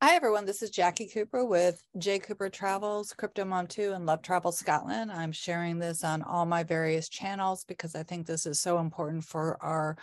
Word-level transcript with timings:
Hi, 0.00 0.14
everyone. 0.14 0.44
This 0.46 0.62
is 0.62 0.70
Jackie 0.70 1.08
Cooper 1.08 1.44
with 1.44 1.82
J. 1.98 2.20
Cooper 2.20 2.48
Travels, 2.48 3.12
Crypto 3.12 3.44
Mom 3.44 3.66
2, 3.66 3.94
and 3.94 4.06
Love 4.06 4.22
Travel 4.22 4.52
Scotland. 4.52 5.10
I'm 5.10 5.32
sharing 5.32 5.80
this 5.80 6.04
on 6.04 6.22
all 6.22 6.46
my 6.46 6.62
various 6.62 7.08
channels 7.08 7.64
because 7.64 7.96
I 7.96 8.04
think 8.04 8.24
this 8.24 8.46
is 8.46 8.60
so 8.60 8.78
important 8.78 9.24
for 9.24 9.60
our 9.60 9.96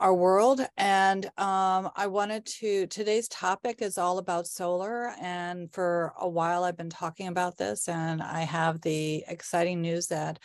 our 0.00 0.14
world. 0.14 0.62
And 0.78 1.26
um, 1.36 1.90
I 1.94 2.06
wanted 2.06 2.46
to, 2.60 2.86
today's 2.86 3.28
topic 3.28 3.82
is 3.82 3.98
all 3.98 4.16
about 4.16 4.46
solar. 4.46 5.12
And 5.20 5.70
for 5.70 6.14
a 6.18 6.28
while, 6.28 6.64
I've 6.64 6.76
been 6.78 6.88
talking 6.88 7.28
about 7.28 7.58
this, 7.58 7.88
and 7.88 8.22
I 8.22 8.40
have 8.42 8.80
the 8.80 9.24
exciting 9.28 9.82
news 9.82 10.06
that 10.06 10.38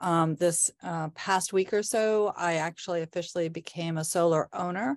um, 0.00 0.34
this 0.36 0.70
uh, 0.82 1.08
past 1.10 1.52
week 1.52 1.72
or 1.72 1.82
so, 1.82 2.32
I 2.36 2.54
actually 2.54 3.02
officially 3.02 3.48
became 3.48 3.98
a 3.98 4.04
solar 4.04 4.48
owner. 4.52 4.96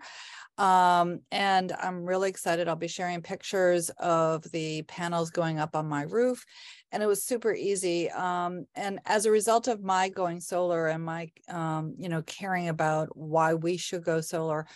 Um, 0.58 1.22
and 1.32 1.72
I'm 1.72 2.06
really 2.06 2.30
excited. 2.30 2.68
I'll 2.68 2.76
be 2.76 2.88
sharing 2.88 3.22
pictures 3.22 3.90
of 3.98 4.44
the 4.52 4.84
panels 4.84 5.32
going 5.32 5.60
up 5.60 5.76
on 5.76 5.88
my 5.88 6.04
roof. 6.04 6.46
And 6.92 7.02
it 7.02 7.08
was 7.08 7.24
super 7.24 7.54
easy. 7.54 8.10
Um, 8.12 8.66
and 8.76 9.00
as 9.06 9.26
a 9.26 9.32
result 9.32 9.68
of 9.68 9.84
my 9.84 10.10
going 10.10 10.40
solar 10.40 10.88
and 10.88 11.04
my, 11.04 11.32
um, 11.50 11.96
you 11.98 12.08
know, 12.08 12.22
caring 12.22 12.70
about 12.70 13.18
why 13.18 13.56
we 13.56 13.78
should 13.78 14.04
go 14.04 14.22
solar, 14.22 14.68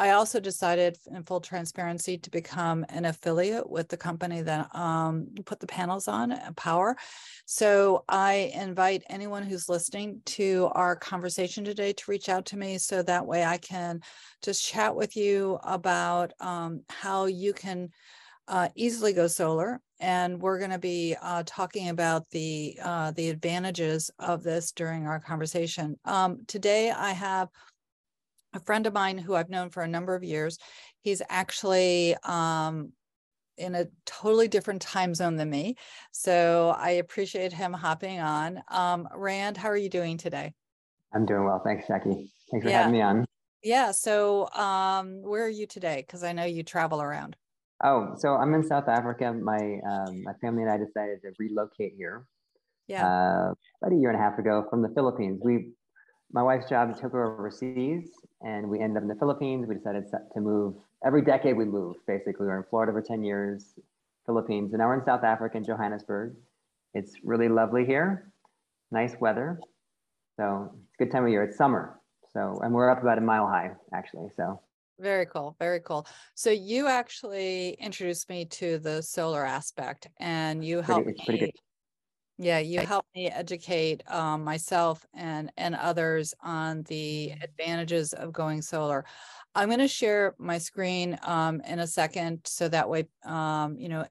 I 0.00 0.12
also 0.12 0.40
decided 0.40 0.96
in 1.14 1.22
full 1.24 1.42
transparency 1.42 2.16
to 2.16 2.30
become 2.30 2.86
an 2.88 3.04
affiliate 3.04 3.68
with 3.68 3.90
the 3.90 3.98
company 3.98 4.40
that 4.40 4.74
um, 4.74 5.26
put 5.44 5.60
the 5.60 5.66
panels 5.66 6.08
on 6.08 6.32
uh, 6.32 6.52
Powur. 6.54 6.94
So 7.44 8.02
I 8.08 8.50
invite 8.54 9.02
anyone 9.10 9.42
who's 9.42 9.68
listening 9.68 10.22
to 10.24 10.70
our 10.72 10.96
conversation 10.96 11.64
today 11.64 11.92
to 11.92 12.10
reach 12.10 12.30
out 12.30 12.46
to 12.46 12.56
me 12.56 12.78
so 12.78 13.02
that 13.02 13.26
way 13.26 13.44
I 13.44 13.58
can 13.58 14.00
just 14.42 14.66
chat 14.66 14.96
with 14.96 15.18
you 15.18 15.58
about 15.64 16.32
um, 16.40 16.80
how 16.88 17.26
you 17.26 17.52
can 17.52 17.90
uh, 18.48 18.70
easily 18.74 19.12
go 19.12 19.26
solar. 19.26 19.82
And 20.00 20.40
we're 20.40 20.60
going 20.60 20.70
to 20.70 20.78
be 20.78 21.14
uh, 21.20 21.42
talking 21.44 21.90
about 21.90 22.26
the 22.30 22.78
uh, 22.82 23.10
the 23.10 23.28
advantages 23.28 24.10
of 24.18 24.42
this 24.42 24.72
during 24.72 25.06
our 25.06 25.20
conversation. 25.20 25.98
Um, 26.06 26.38
today, 26.46 26.90
I 26.90 27.12
have 27.12 27.48
a 28.52 28.60
friend 28.60 28.86
of 28.86 28.92
mine 28.92 29.18
who 29.18 29.34
I've 29.34 29.50
known 29.50 29.70
for 29.70 29.82
a 29.82 29.88
number 29.88 30.14
of 30.14 30.24
years. 30.24 30.58
He's 31.02 31.22
actually 31.28 32.16
um, 32.24 32.92
in 33.56 33.74
a 33.74 33.86
totally 34.06 34.48
different 34.48 34.82
time 34.82 35.14
zone 35.14 35.36
than 35.36 35.50
me. 35.50 35.76
So 36.12 36.74
I 36.76 36.90
appreciate 36.92 37.52
him 37.52 37.72
hopping 37.72 38.20
on. 38.20 38.62
Um, 38.68 39.08
Rand, 39.14 39.56
how 39.56 39.68
are 39.68 39.76
you 39.76 39.90
doing 39.90 40.16
today? 40.16 40.52
I'm 41.14 41.26
doing 41.26 41.44
well. 41.44 41.60
Thanks, 41.64 41.86
Jackie. 41.86 42.30
Thanks 42.50 42.64
for 42.64 42.70
yeah. 42.70 42.78
having 42.78 42.92
me 42.92 43.02
on. 43.02 43.24
Yeah. 43.62 43.90
So 43.90 44.48
um, 44.50 45.22
where 45.22 45.44
are 45.44 45.48
you 45.48 45.66
today? 45.66 46.02
Because 46.06 46.24
I 46.24 46.32
know 46.32 46.44
you 46.44 46.62
travel 46.62 47.02
around. 47.02 47.36
Oh, 47.82 48.14
so 48.16 48.34
I'm 48.34 48.52
in 48.54 48.62
South 48.62 48.88
Africa. 48.88 49.32
My 49.32 49.78
um, 49.88 50.22
my 50.22 50.34
family 50.40 50.62
and 50.62 50.70
I 50.70 50.76
decided 50.76 51.22
to 51.22 51.32
relocate 51.38 51.94
here. 51.96 52.26
Yeah. 52.88 53.06
Uh, 53.06 53.54
about 53.80 53.96
a 53.96 53.98
year 53.98 54.10
and 54.10 54.18
a 54.18 54.22
half 54.22 54.38
ago 54.38 54.66
from 54.68 54.82
the 54.82 54.90
Philippines. 54.90 55.40
We 55.42 55.70
my 56.32 56.42
wife's 56.42 56.68
job 56.68 56.94
took 57.00 57.12
her 57.12 57.38
overseas 57.38 58.10
and 58.42 58.68
we 58.68 58.80
ended 58.80 58.98
up 58.98 59.02
in 59.02 59.08
the 59.08 59.14
Philippines. 59.14 59.66
We 59.68 59.74
decided 59.74 60.04
to 60.10 60.40
move 60.40 60.74
every 61.04 61.22
decade 61.22 61.56
we 61.56 61.64
move 61.64 61.96
basically. 62.06 62.46
We 62.46 62.46
were 62.46 62.58
in 62.58 62.64
Florida 62.68 62.92
for 62.92 63.02
10 63.02 63.22
years, 63.22 63.74
Philippines, 64.26 64.72
and 64.72 64.80
now 64.80 64.88
we're 64.88 64.98
in 64.98 65.04
South 65.04 65.24
Africa 65.24 65.56
in 65.56 65.64
Johannesburg. 65.64 66.34
It's 66.94 67.12
really 67.22 67.48
lovely 67.48 67.84
here, 67.84 68.32
nice 68.90 69.14
weather. 69.20 69.60
So 70.36 70.70
it's 70.84 70.94
a 70.98 71.04
good 71.04 71.12
time 71.12 71.24
of 71.24 71.30
year. 71.30 71.44
It's 71.44 71.56
summer. 71.56 72.00
So, 72.32 72.60
and 72.62 72.72
we're 72.72 72.90
up 72.90 73.02
about 73.02 73.18
a 73.18 73.22
mile 73.22 73.46
high 73.46 73.72
actually. 73.94 74.28
So 74.36 74.60
very 74.98 75.26
cool. 75.26 75.56
Very 75.58 75.80
cool. 75.80 76.06
So 76.34 76.50
you 76.50 76.86
actually 76.86 77.70
introduced 77.80 78.28
me 78.28 78.44
to 78.46 78.78
the 78.78 79.02
solar 79.02 79.44
aspect 79.44 80.08
and 80.18 80.64
you 80.64 80.82
helped 80.82 81.06
me 81.26 81.52
yeah, 82.42 82.58
you 82.58 82.80
helped 82.80 83.14
me 83.14 83.28
educate 83.28 84.02
um, 84.10 84.42
myself 84.44 85.06
and 85.12 85.52
and 85.58 85.74
others 85.74 86.34
on 86.40 86.84
the 86.84 87.32
advantages 87.42 88.14
of 88.14 88.32
going 88.32 88.62
solar. 88.62 89.04
I'm 89.54 89.68
going 89.68 89.80
to 89.80 89.88
share 89.88 90.34
my 90.38 90.56
screen 90.56 91.18
um, 91.22 91.60
in 91.62 91.80
a 91.80 91.86
second, 91.86 92.40
so 92.46 92.68
that 92.68 92.88
way, 92.88 93.08
um, 93.24 93.76
you 93.78 93.88
know, 93.90 94.06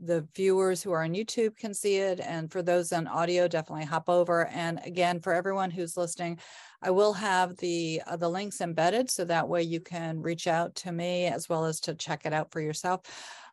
the 0.00 0.26
viewers 0.34 0.82
who 0.82 0.92
are 0.92 1.02
on 1.02 1.12
YouTube 1.12 1.56
can 1.56 1.74
see 1.74 1.96
it, 1.96 2.18
and 2.20 2.50
for 2.50 2.62
those 2.62 2.92
on 2.92 3.06
audio, 3.08 3.46
definitely 3.46 3.84
hop 3.84 4.08
over. 4.08 4.46
And 4.46 4.80
again, 4.84 5.20
for 5.20 5.34
everyone 5.34 5.70
who's 5.70 5.98
listening, 5.98 6.38
I 6.80 6.90
will 6.92 7.12
have 7.12 7.56
the 7.58 8.00
uh, 8.06 8.16
the 8.16 8.30
links 8.30 8.62
embedded, 8.62 9.10
so 9.10 9.26
that 9.26 9.48
way 9.48 9.62
you 9.62 9.80
can 9.80 10.22
reach 10.22 10.46
out 10.46 10.74
to 10.76 10.92
me 10.92 11.26
as 11.26 11.46
well 11.46 11.66
as 11.66 11.78
to 11.80 11.94
check 11.94 12.24
it 12.24 12.32
out 12.32 12.52
for 12.52 12.60
yourself. 12.62 13.02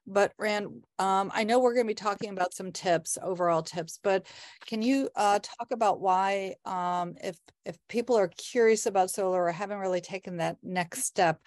But 0.05 0.33
Rand, 0.37 0.83
um, 0.99 1.31
I 1.33 1.43
know 1.43 1.59
we're 1.59 1.73
going 1.73 1.85
to 1.85 1.91
be 1.91 1.95
talking 1.95 2.29
about 2.31 2.53
some 2.53 2.71
tips, 2.71 3.17
overall 3.21 3.61
tips, 3.61 3.99
but 4.03 4.27
can 4.65 4.81
you 4.81 5.09
uh, 5.15 5.39
talk 5.39 5.71
about 5.71 6.01
why, 6.01 6.55
um, 6.65 7.15
if 7.23 7.37
if 7.65 7.77
people 7.87 8.17
are 8.17 8.27
curious 8.27 8.85
about 8.85 9.09
solar 9.09 9.43
or 9.43 9.51
haven't 9.51 9.79
really 9.79 10.01
taken 10.01 10.37
that 10.37 10.57
next 10.61 11.03
step, 11.03 11.39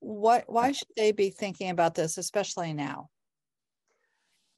what 0.00 0.44
why 0.46 0.72
should 0.72 0.88
they 0.96 1.12
be 1.12 1.30
thinking 1.30 1.70
about 1.70 1.94
this, 1.94 2.18
especially 2.18 2.72
now? 2.72 3.10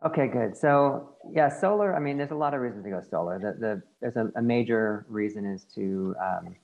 Okay, 0.04 0.28
good. 0.28 0.56
So 0.56 1.16
yeah, 1.30 1.48
solar. 1.48 1.94
I 1.94 1.98
mean, 1.98 2.16
there's 2.16 2.30
a 2.30 2.36
lot 2.36 2.54
of 2.54 2.60
reasons 2.60 2.84
to 2.84 2.90
go 2.90 3.02
solar. 3.10 3.38
The, 3.38 3.60
the 3.60 3.82
there's 4.00 4.16
a, 4.16 4.30
a 4.38 4.42
major 4.42 5.04
reason 5.08 5.44
is 5.44 5.64
to 5.74 6.14
um, 6.22 6.56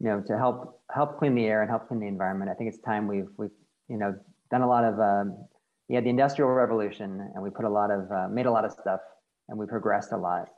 you 0.00 0.08
know 0.08 0.20
to 0.22 0.36
help 0.36 0.80
help 0.94 1.18
clean 1.18 1.34
the 1.34 1.46
air 1.46 1.62
and 1.62 1.70
help 1.70 1.88
clean 1.88 2.00
the 2.00 2.06
environment. 2.08 2.50
I 2.50 2.54
think 2.54 2.68
it's 2.68 2.82
time 2.82 3.06
we've 3.06 3.28
we've 3.36 3.50
you 3.88 3.96
know 3.96 4.14
done 4.50 4.62
a 4.62 4.68
lot 4.68 4.84
of 4.84 5.00
um, 5.00 5.46
yeah, 5.88 6.00
the 6.00 6.08
industrial 6.08 6.50
revolution, 6.50 7.30
and 7.34 7.42
we 7.42 7.50
put 7.50 7.64
a 7.64 7.70
lot 7.70 7.90
of 7.90 8.10
uh, 8.10 8.28
made 8.28 8.46
a 8.46 8.50
lot 8.50 8.64
of 8.64 8.72
stuff, 8.72 9.00
and 9.48 9.58
we 9.58 9.66
progressed 9.66 10.12
a 10.12 10.16
lot. 10.16 10.48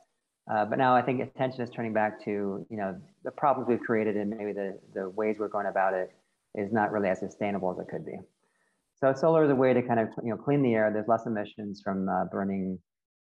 Uh, 0.51 0.65
but 0.65 0.79
now 0.79 0.95
I 0.95 1.03
think 1.03 1.21
attention 1.21 1.61
is 1.63 1.71
turning 1.71 1.93
back 1.93 2.23
to 2.25 2.65
you 2.71 2.77
know 2.77 2.97
the 3.25 3.33
problems 3.33 3.69
we've 3.69 3.81
created 3.81 4.17
and 4.17 4.31
maybe 4.31 4.53
the 4.53 4.79
the 4.95 5.09
ways 5.11 5.37
we're 5.39 5.49
going 5.49 5.67
about 5.67 5.95
it 5.95 6.11
is 6.55 6.73
not 6.73 6.93
really 6.93 7.09
as 7.09 7.19
sustainable 7.19 7.73
as 7.73 7.79
it 7.79 7.91
could 7.91 8.07
be. 8.07 8.17
So 8.99 9.13
solar 9.13 9.45
is 9.45 9.51
a 9.51 9.55
way 9.55 9.75
to 9.75 9.83
kind 9.83 10.01
of 10.01 10.09
you 10.23 10.31
know 10.31 10.37
clean 10.37 10.63
the 10.63 10.75
air. 10.75 10.91
There's 10.93 11.09
less 11.09 11.27
emissions 11.27 11.81
from 11.83 12.09
uh, 12.09 12.27
burning 12.27 12.79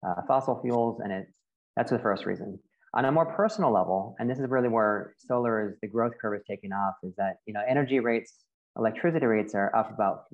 uh, 0.06 0.22
fossil 0.28 0.60
fuels, 0.62 1.00
and 1.02 1.12
it 1.12 1.28
that's 1.76 1.92
the 1.92 2.00
first 2.00 2.26
reason. 2.26 2.60
On 2.94 3.06
a 3.06 3.12
more 3.12 3.26
personal 3.26 3.72
level, 3.72 4.16
and 4.20 4.30
this 4.30 4.40
is 4.40 4.50
really 4.50 4.68
where 4.68 5.14
solar 5.18 5.70
is 5.70 5.78
the 5.82 5.88
growth 5.88 6.14
curve 6.20 6.34
is 6.34 6.44
taking 6.50 6.74
off, 6.74 6.96
is 7.04 7.14
that 7.18 7.38
you 7.46 7.54
know 7.54 7.62
energy 7.68 8.00
rates, 8.00 8.34
electricity 8.78 9.28
rates 9.28 9.54
are 9.54 9.74
up 9.76 9.94
about 9.94 10.26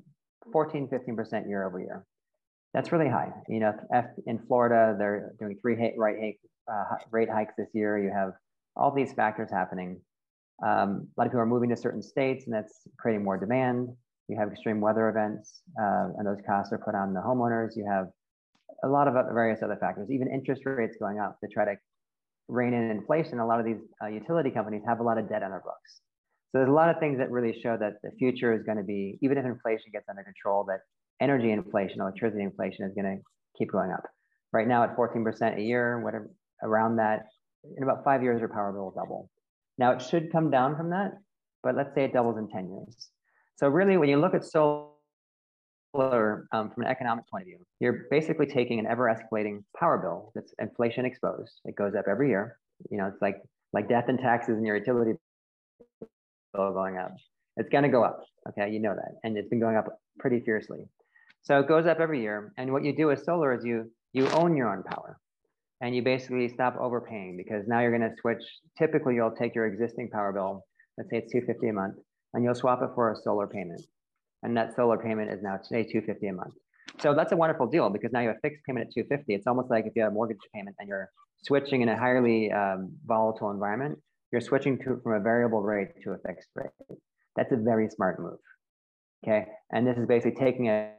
14, 0.52 0.88
15% 0.88 1.48
year 1.48 1.66
over 1.66 1.80
year. 1.80 2.04
That's 2.74 2.92
really 2.92 3.08
high. 3.08 3.32
You 3.48 3.60
know, 3.60 3.72
in 4.26 4.38
Florida, 4.46 4.94
they're 4.98 5.34
doing 5.38 5.58
three 5.60 5.74
rate, 5.96 6.38
uh, 6.70 6.84
rate 7.10 7.30
hikes 7.30 7.54
this 7.56 7.68
year. 7.72 7.98
You 7.98 8.10
have 8.14 8.32
all 8.76 8.94
these 8.94 9.12
factors 9.12 9.50
happening. 9.50 10.00
Um, 10.64 11.08
a 11.16 11.20
lot 11.20 11.26
of 11.26 11.32
people 11.32 11.40
are 11.40 11.46
moving 11.46 11.70
to 11.70 11.76
certain 11.76 12.02
states, 12.02 12.44
and 12.46 12.54
that's 12.54 12.86
creating 12.98 13.24
more 13.24 13.38
demand. 13.38 13.88
You 14.28 14.36
have 14.38 14.50
extreme 14.50 14.80
weather 14.80 15.08
events, 15.08 15.62
uh, 15.80 16.08
and 16.18 16.26
those 16.26 16.40
costs 16.46 16.72
are 16.72 16.78
put 16.78 16.94
on 16.94 17.14
the 17.14 17.20
homeowners. 17.20 17.76
You 17.76 17.86
have 17.90 18.08
a 18.84 18.88
lot 18.88 19.08
of 19.08 19.14
various 19.32 19.62
other 19.62 19.76
factors, 19.76 20.10
even 20.10 20.28
interest 20.28 20.62
rates 20.66 20.96
going 21.00 21.18
up 21.18 21.38
to 21.40 21.48
try 21.48 21.64
to 21.64 21.76
rein 22.48 22.74
in 22.74 22.90
inflation. 22.90 23.38
A 23.38 23.46
lot 23.46 23.60
of 23.60 23.66
these 23.66 23.78
uh, 24.02 24.08
utility 24.08 24.50
companies 24.50 24.82
have 24.86 25.00
a 25.00 25.02
lot 25.02 25.16
of 25.16 25.28
debt 25.28 25.42
on 25.42 25.50
their 25.50 25.60
books. 25.60 26.00
So 26.50 26.58
there's 26.58 26.70
a 26.70 26.72
lot 26.72 26.88
of 26.88 26.98
things 26.98 27.18
that 27.18 27.30
really 27.30 27.60
show 27.60 27.76
that 27.76 28.00
the 28.02 28.10
future 28.18 28.54
is 28.54 28.62
going 28.62 28.78
to 28.78 28.84
be, 28.84 29.18
even 29.20 29.36
if 29.36 29.44
inflation 29.44 29.90
gets 29.92 30.08
under 30.08 30.22
control, 30.22 30.64
that 30.64 30.80
energy 31.20 31.50
inflation, 31.50 32.00
electricity 32.00 32.42
inflation 32.42 32.86
is 32.86 32.94
going 32.94 33.18
to 33.18 33.22
keep 33.58 33.70
going 33.70 33.90
up. 33.92 34.04
Right 34.52 34.66
now 34.66 34.82
at 34.82 34.96
14% 34.96 35.58
a 35.58 35.60
year, 35.60 36.00
whatever 36.00 36.30
around 36.62 36.96
that, 36.96 37.26
in 37.76 37.82
about 37.82 38.02
five 38.02 38.22
years, 38.22 38.40
your 38.40 38.48
power 38.48 38.72
bill 38.72 38.84
will 38.84 38.92
double. 38.92 39.30
Now 39.76 39.92
it 39.92 40.00
should 40.00 40.32
come 40.32 40.50
down 40.50 40.74
from 40.74 40.88
that, 40.90 41.12
but 41.62 41.76
let's 41.76 41.94
say 41.94 42.04
it 42.04 42.14
doubles 42.14 42.38
in 42.38 42.48
10 42.48 42.70
years. 42.70 43.10
So 43.56 43.68
really, 43.68 43.98
when 43.98 44.08
you 44.08 44.16
look 44.16 44.34
at 44.34 44.44
solar 44.44 44.88
um, 45.94 46.70
from 46.70 46.84
an 46.84 46.86
economic 46.86 47.28
point 47.30 47.42
of 47.42 47.46
view, 47.46 47.58
you're 47.80 48.06
basically 48.10 48.46
taking 48.46 48.78
an 48.78 48.86
ever 48.86 49.04
escalating 49.04 49.64
power 49.78 49.98
bill 49.98 50.32
that's 50.34 50.54
inflation 50.60 51.04
exposed. 51.04 51.60
It 51.66 51.76
goes 51.76 51.94
up 51.94 52.06
every 52.08 52.28
year. 52.28 52.58
You 52.90 52.98
know, 52.98 53.06
it's 53.06 53.20
like 53.20 53.36
like 53.72 53.88
death 53.88 54.04
and 54.08 54.18
taxes 54.18 54.56
in 54.56 54.64
your 54.64 54.76
utility 54.76 55.12
bill 56.54 56.72
going 56.72 56.96
up. 56.96 57.14
It's 57.56 57.68
going 57.68 57.84
to 57.84 57.90
go 57.90 58.04
up. 58.04 58.20
Okay, 58.48 58.70
you 58.70 58.80
know 58.80 58.94
that, 58.94 59.12
and 59.24 59.36
it's 59.36 59.48
been 59.48 59.60
going 59.60 59.76
up 59.76 59.86
pretty 60.18 60.40
fiercely. 60.40 60.80
So 61.42 61.58
it 61.60 61.68
goes 61.68 61.86
up 61.86 62.00
every 62.00 62.20
year. 62.20 62.52
And 62.56 62.72
what 62.72 62.84
you 62.84 62.96
do 62.96 63.08
with 63.08 63.22
solar 63.24 63.54
is 63.54 63.64
you 63.64 63.90
you 64.12 64.28
own 64.30 64.56
your 64.56 64.72
own 64.72 64.82
power, 64.82 65.18
and 65.80 65.94
you 65.94 66.02
basically 66.02 66.48
stop 66.48 66.76
overpaying 66.78 67.36
because 67.36 67.66
now 67.66 67.80
you're 67.80 67.96
going 67.96 68.08
to 68.08 68.16
switch. 68.20 68.42
Typically, 68.78 69.14
you'll 69.14 69.34
take 69.34 69.54
your 69.54 69.66
existing 69.66 70.08
power 70.10 70.32
bill, 70.32 70.64
let's 70.96 71.10
say 71.10 71.18
it's 71.18 71.32
250 71.32 71.68
a 71.68 71.72
month, 71.72 71.96
and 72.34 72.44
you'll 72.44 72.54
swap 72.54 72.82
it 72.82 72.90
for 72.94 73.12
a 73.12 73.16
solar 73.16 73.46
payment, 73.46 73.82
and 74.42 74.56
that 74.56 74.74
solar 74.74 74.98
payment 74.98 75.30
is 75.30 75.42
now 75.42 75.56
today 75.56 75.82
250 75.82 76.26
a 76.28 76.32
month. 76.32 76.54
So 77.00 77.14
that's 77.14 77.32
a 77.32 77.36
wonderful 77.36 77.66
deal 77.66 77.90
because 77.90 78.12
now 78.12 78.20
you 78.20 78.28
have 78.28 78.36
a 78.36 78.40
fixed 78.40 78.64
payment 78.64 78.88
at 78.88 78.94
250. 78.94 79.34
It's 79.34 79.46
almost 79.46 79.70
like 79.70 79.86
if 79.86 79.92
you 79.94 80.02
have 80.02 80.10
a 80.10 80.14
mortgage 80.14 80.38
payment 80.54 80.76
and 80.80 80.88
you're 80.88 81.10
switching 81.44 81.82
in 81.82 81.88
a 81.88 81.96
highly 81.96 82.50
um, 82.50 82.92
volatile 83.06 83.50
environment, 83.50 83.98
you're 84.32 84.40
switching 84.40 84.78
to, 84.78 85.00
from 85.02 85.12
a 85.14 85.20
variable 85.20 85.62
rate 85.62 85.88
to 86.04 86.12
a 86.12 86.18
fixed 86.18 86.48
rate. 86.54 86.70
That's 87.36 87.52
a 87.52 87.56
very 87.56 87.88
smart 87.88 88.20
move. 88.20 88.38
Okay. 89.24 89.46
And 89.72 89.86
this 89.86 89.96
is 89.96 90.06
basically 90.06 90.38
taking 90.38 90.68
a 90.68 90.92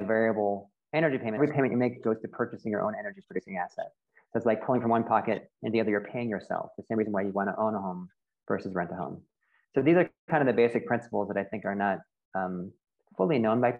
variable 0.00 0.70
energy 0.94 1.18
payment. 1.18 1.36
Every 1.36 1.48
payment 1.48 1.72
you 1.72 1.78
make 1.78 2.02
goes 2.02 2.20
to 2.22 2.28
purchasing 2.28 2.72
your 2.72 2.82
own 2.82 2.94
energy 2.98 3.20
producing 3.26 3.58
asset. 3.58 3.92
So 4.32 4.36
it's 4.36 4.46
like 4.46 4.64
pulling 4.64 4.80
from 4.80 4.90
one 4.90 5.04
pocket 5.04 5.50
and 5.62 5.74
the 5.74 5.80
other, 5.80 5.90
you're 5.90 6.08
paying 6.12 6.28
yourself. 6.28 6.70
The 6.76 6.84
same 6.88 6.98
reason 6.98 7.12
why 7.12 7.22
you 7.22 7.30
want 7.30 7.48
to 7.48 7.60
own 7.60 7.74
a 7.74 7.80
home 7.80 8.08
versus 8.48 8.74
rent 8.74 8.90
a 8.92 8.96
home. 8.96 9.22
So 9.74 9.82
these 9.82 9.96
are 9.96 10.10
kind 10.28 10.40
of 10.40 10.46
the 10.46 10.52
basic 10.52 10.86
principles 10.86 11.28
that 11.28 11.36
I 11.36 11.44
think 11.44 11.64
are 11.64 11.74
not 11.74 11.98
um, 12.34 12.72
fully 13.16 13.38
known 13.38 13.60
by 13.60 13.78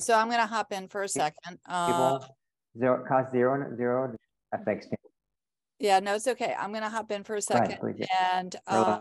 So 0.00 0.14
I'm 0.14 0.30
gonna 0.30 0.46
hop 0.46 0.72
in 0.72 0.88
for 0.88 1.02
a 1.02 1.08
second. 1.08 1.58
Uh. 1.66 2.18
Zero 2.78 3.04
cost 3.06 3.32
zero 3.32 3.76
zero 3.76 4.14
affects. 4.52 4.86
yeah, 5.78 5.98
no, 5.98 6.14
it's 6.14 6.26
okay. 6.26 6.54
I'm 6.58 6.72
gonna 6.72 6.88
hop 6.88 7.10
in 7.10 7.24
for 7.24 7.34
a 7.34 7.42
second 7.42 7.78
and 8.22 8.54
uh, 8.66 9.00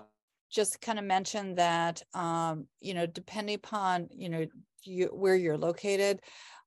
just 0.49 0.81
kind 0.81 0.97
of 0.97 1.05
mention 1.05 1.55
that, 1.55 2.01
um, 2.13 2.65
you 2.81 2.93
know, 2.93 3.05
depending 3.05 3.55
upon, 3.55 4.07
you 4.11 4.29
know, 4.29 4.45
you, 4.83 5.07
where 5.07 5.35
you're 5.35 5.57
located, 5.57 6.21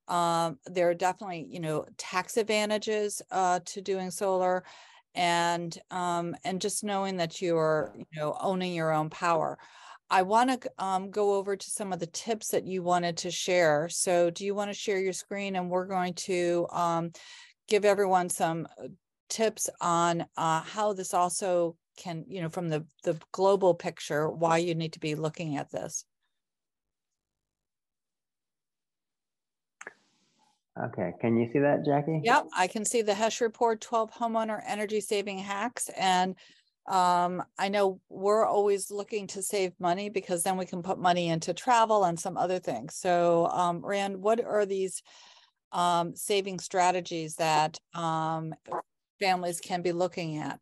um, 0.06 0.58
there 0.66 0.88
are 0.90 0.94
definitely, 0.94 1.46
you 1.50 1.58
know, 1.58 1.84
tax 1.98 2.36
advantages, 2.36 3.20
uh, 3.32 3.58
to 3.66 3.80
doing 3.80 4.10
solar. 4.10 4.64
And, 5.14 5.76
um, 5.90 6.34
and 6.44 6.60
just 6.60 6.84
knowing 6.84 7.18
that 7.18 7.42
you're, 7.42 7.94
you 7.98 8.06
know, 8.16 8.36
owning 8.40 8.74
your 8.74 8.92
own 8.92 9.10
power. 9.10 9.58
I 10.12 10.22
want 10.22 10.62
to, 10.62 10.70
um, 10.78 11.10
go 11.10 11.34
over 11.34 11.56
to 11.56 11.70
some 11.70 11.92
of 11.92 11.98
the 11.98 12.06
tips 12.06 12.48
that 12.48 12.66
you 12.66 12.82
wanted 12.82 13.16
to 13.18 13.30
share. 13.30 13.88
So 13.88 14.28
do 14.28 14.44
you 14.44 14.54
want 14.54 14.68
to 14.70 14.74
share 14.74 15.00
your 15.00 15.14
screen 15.14 15.56
and 15.56 15.70
we're 15.70 15.86
going 15.86 16.12
to, 16.14 16.66
um, 16.70 17.12
give 17.66 17.86
everyone 17.86 18.28
some 18.28 18.68
uh, 18.78 18.88
tips 19.30 19.70
on, 19.80 20.26
uh, 20.36 20.60
how 20.60 20.92
this 20.92 21.14
also 21.14 21.76
can, 21.96 22.26
you 22.28 22.42
know, 22.42 22.50
from 22.50 22.68
the, 22.68 22.84
the 23.04 23.18
global 23.32 23.72
picture, 23.72 24.28
why 24.28 24.58
you 24.58 24.74
need 24.74 24.92
to 24.92 25.00
be 25.00 25.14
looking 25.14 25.56
at 25.56 25.70
this. 25.70 26.04
Okay, 30.82 31.12
can 31.20 31.36
you 31.36 31.50
see 31.52 31.58
that, 31.58 31.84
Jackie? 31.84 32.20
Yep, 32.22 32.48
I 32.56 32.66
can 32.66 32.84
see 32.86 33.02
the 33.02 33.12
Hesh 33.12 33.42
report, 33.42 33.82
twelve 33.82 34.10
homeowner 34.10 34.58
energy 34.66 35.02
saving 35.02 35.38
hacks. 35.38 35.90
And 35.98 36.34
um, 36.86 37.42
I 37.58 37.68
know 37.68 38.00
we're 38.08 38.44
always 38.44 38.90
looking 38.90 39.26
to 39.28 39.42
save 39.42 39.72
money 39.78 40.08
because 40.10 40.42
then 40.42 40.56
we 40.56 40.66
can 40.66 40.82
put 40.82 40.98
money 40.98 41.28
into 41.28 41.54
travel 41.54 42.04
and 42.04 42.18
some 42.18 42.36
other 42.36 42.58
things. 42.58 42.96
So 42.96 43.46
um, 43.46 43.84
Rand, 43.84 44.16
what 44.16 44.44
are 44.44 44.66
these 44.66 45.02
um, 45.70 46.16
saving 46.16 46.58
strategies 46.58 47.36
that 47.36 47.78
um, 47.94 48.54
families 49.20 49.60
can 49.60 49.82
be 49.82 49.92
looking 49.92 50.38
at? 50.38 50.58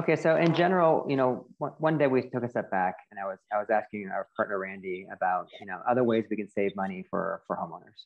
Okay, 0.00 0.16
so 0.16 0.36
in 0.36 0.54
general, 0.54 1.04
you 1.08 1.16
know, 1.16 1.46
one, 1.58 1.98
day 1.98 2.06
we 2.06 2.22
took 2.22 2.44
a 2.44 2.48
step 2.48 2.70
back 2.70 2.94
and 3.10 3.20
I 3.20 3.24
was 3.24 3.38
I 3.52 3.58
was 3.58 3.68
asking 3.70 4.08
our 4.08 4.26
partner 4.36 4.58
Randy 4.58 5.06
about, 5.12 5.48
you 5.60 5.66
know, 5.66 5.80
other 5.88 6.02
ways 6.02 6.24
we 6.30 6.36
can 6.36 6.48
save 6.48 6.74
money 6.74 7.04
for 7.10 7.42
for 7.46 7.56
homeowners. 7.56 8.00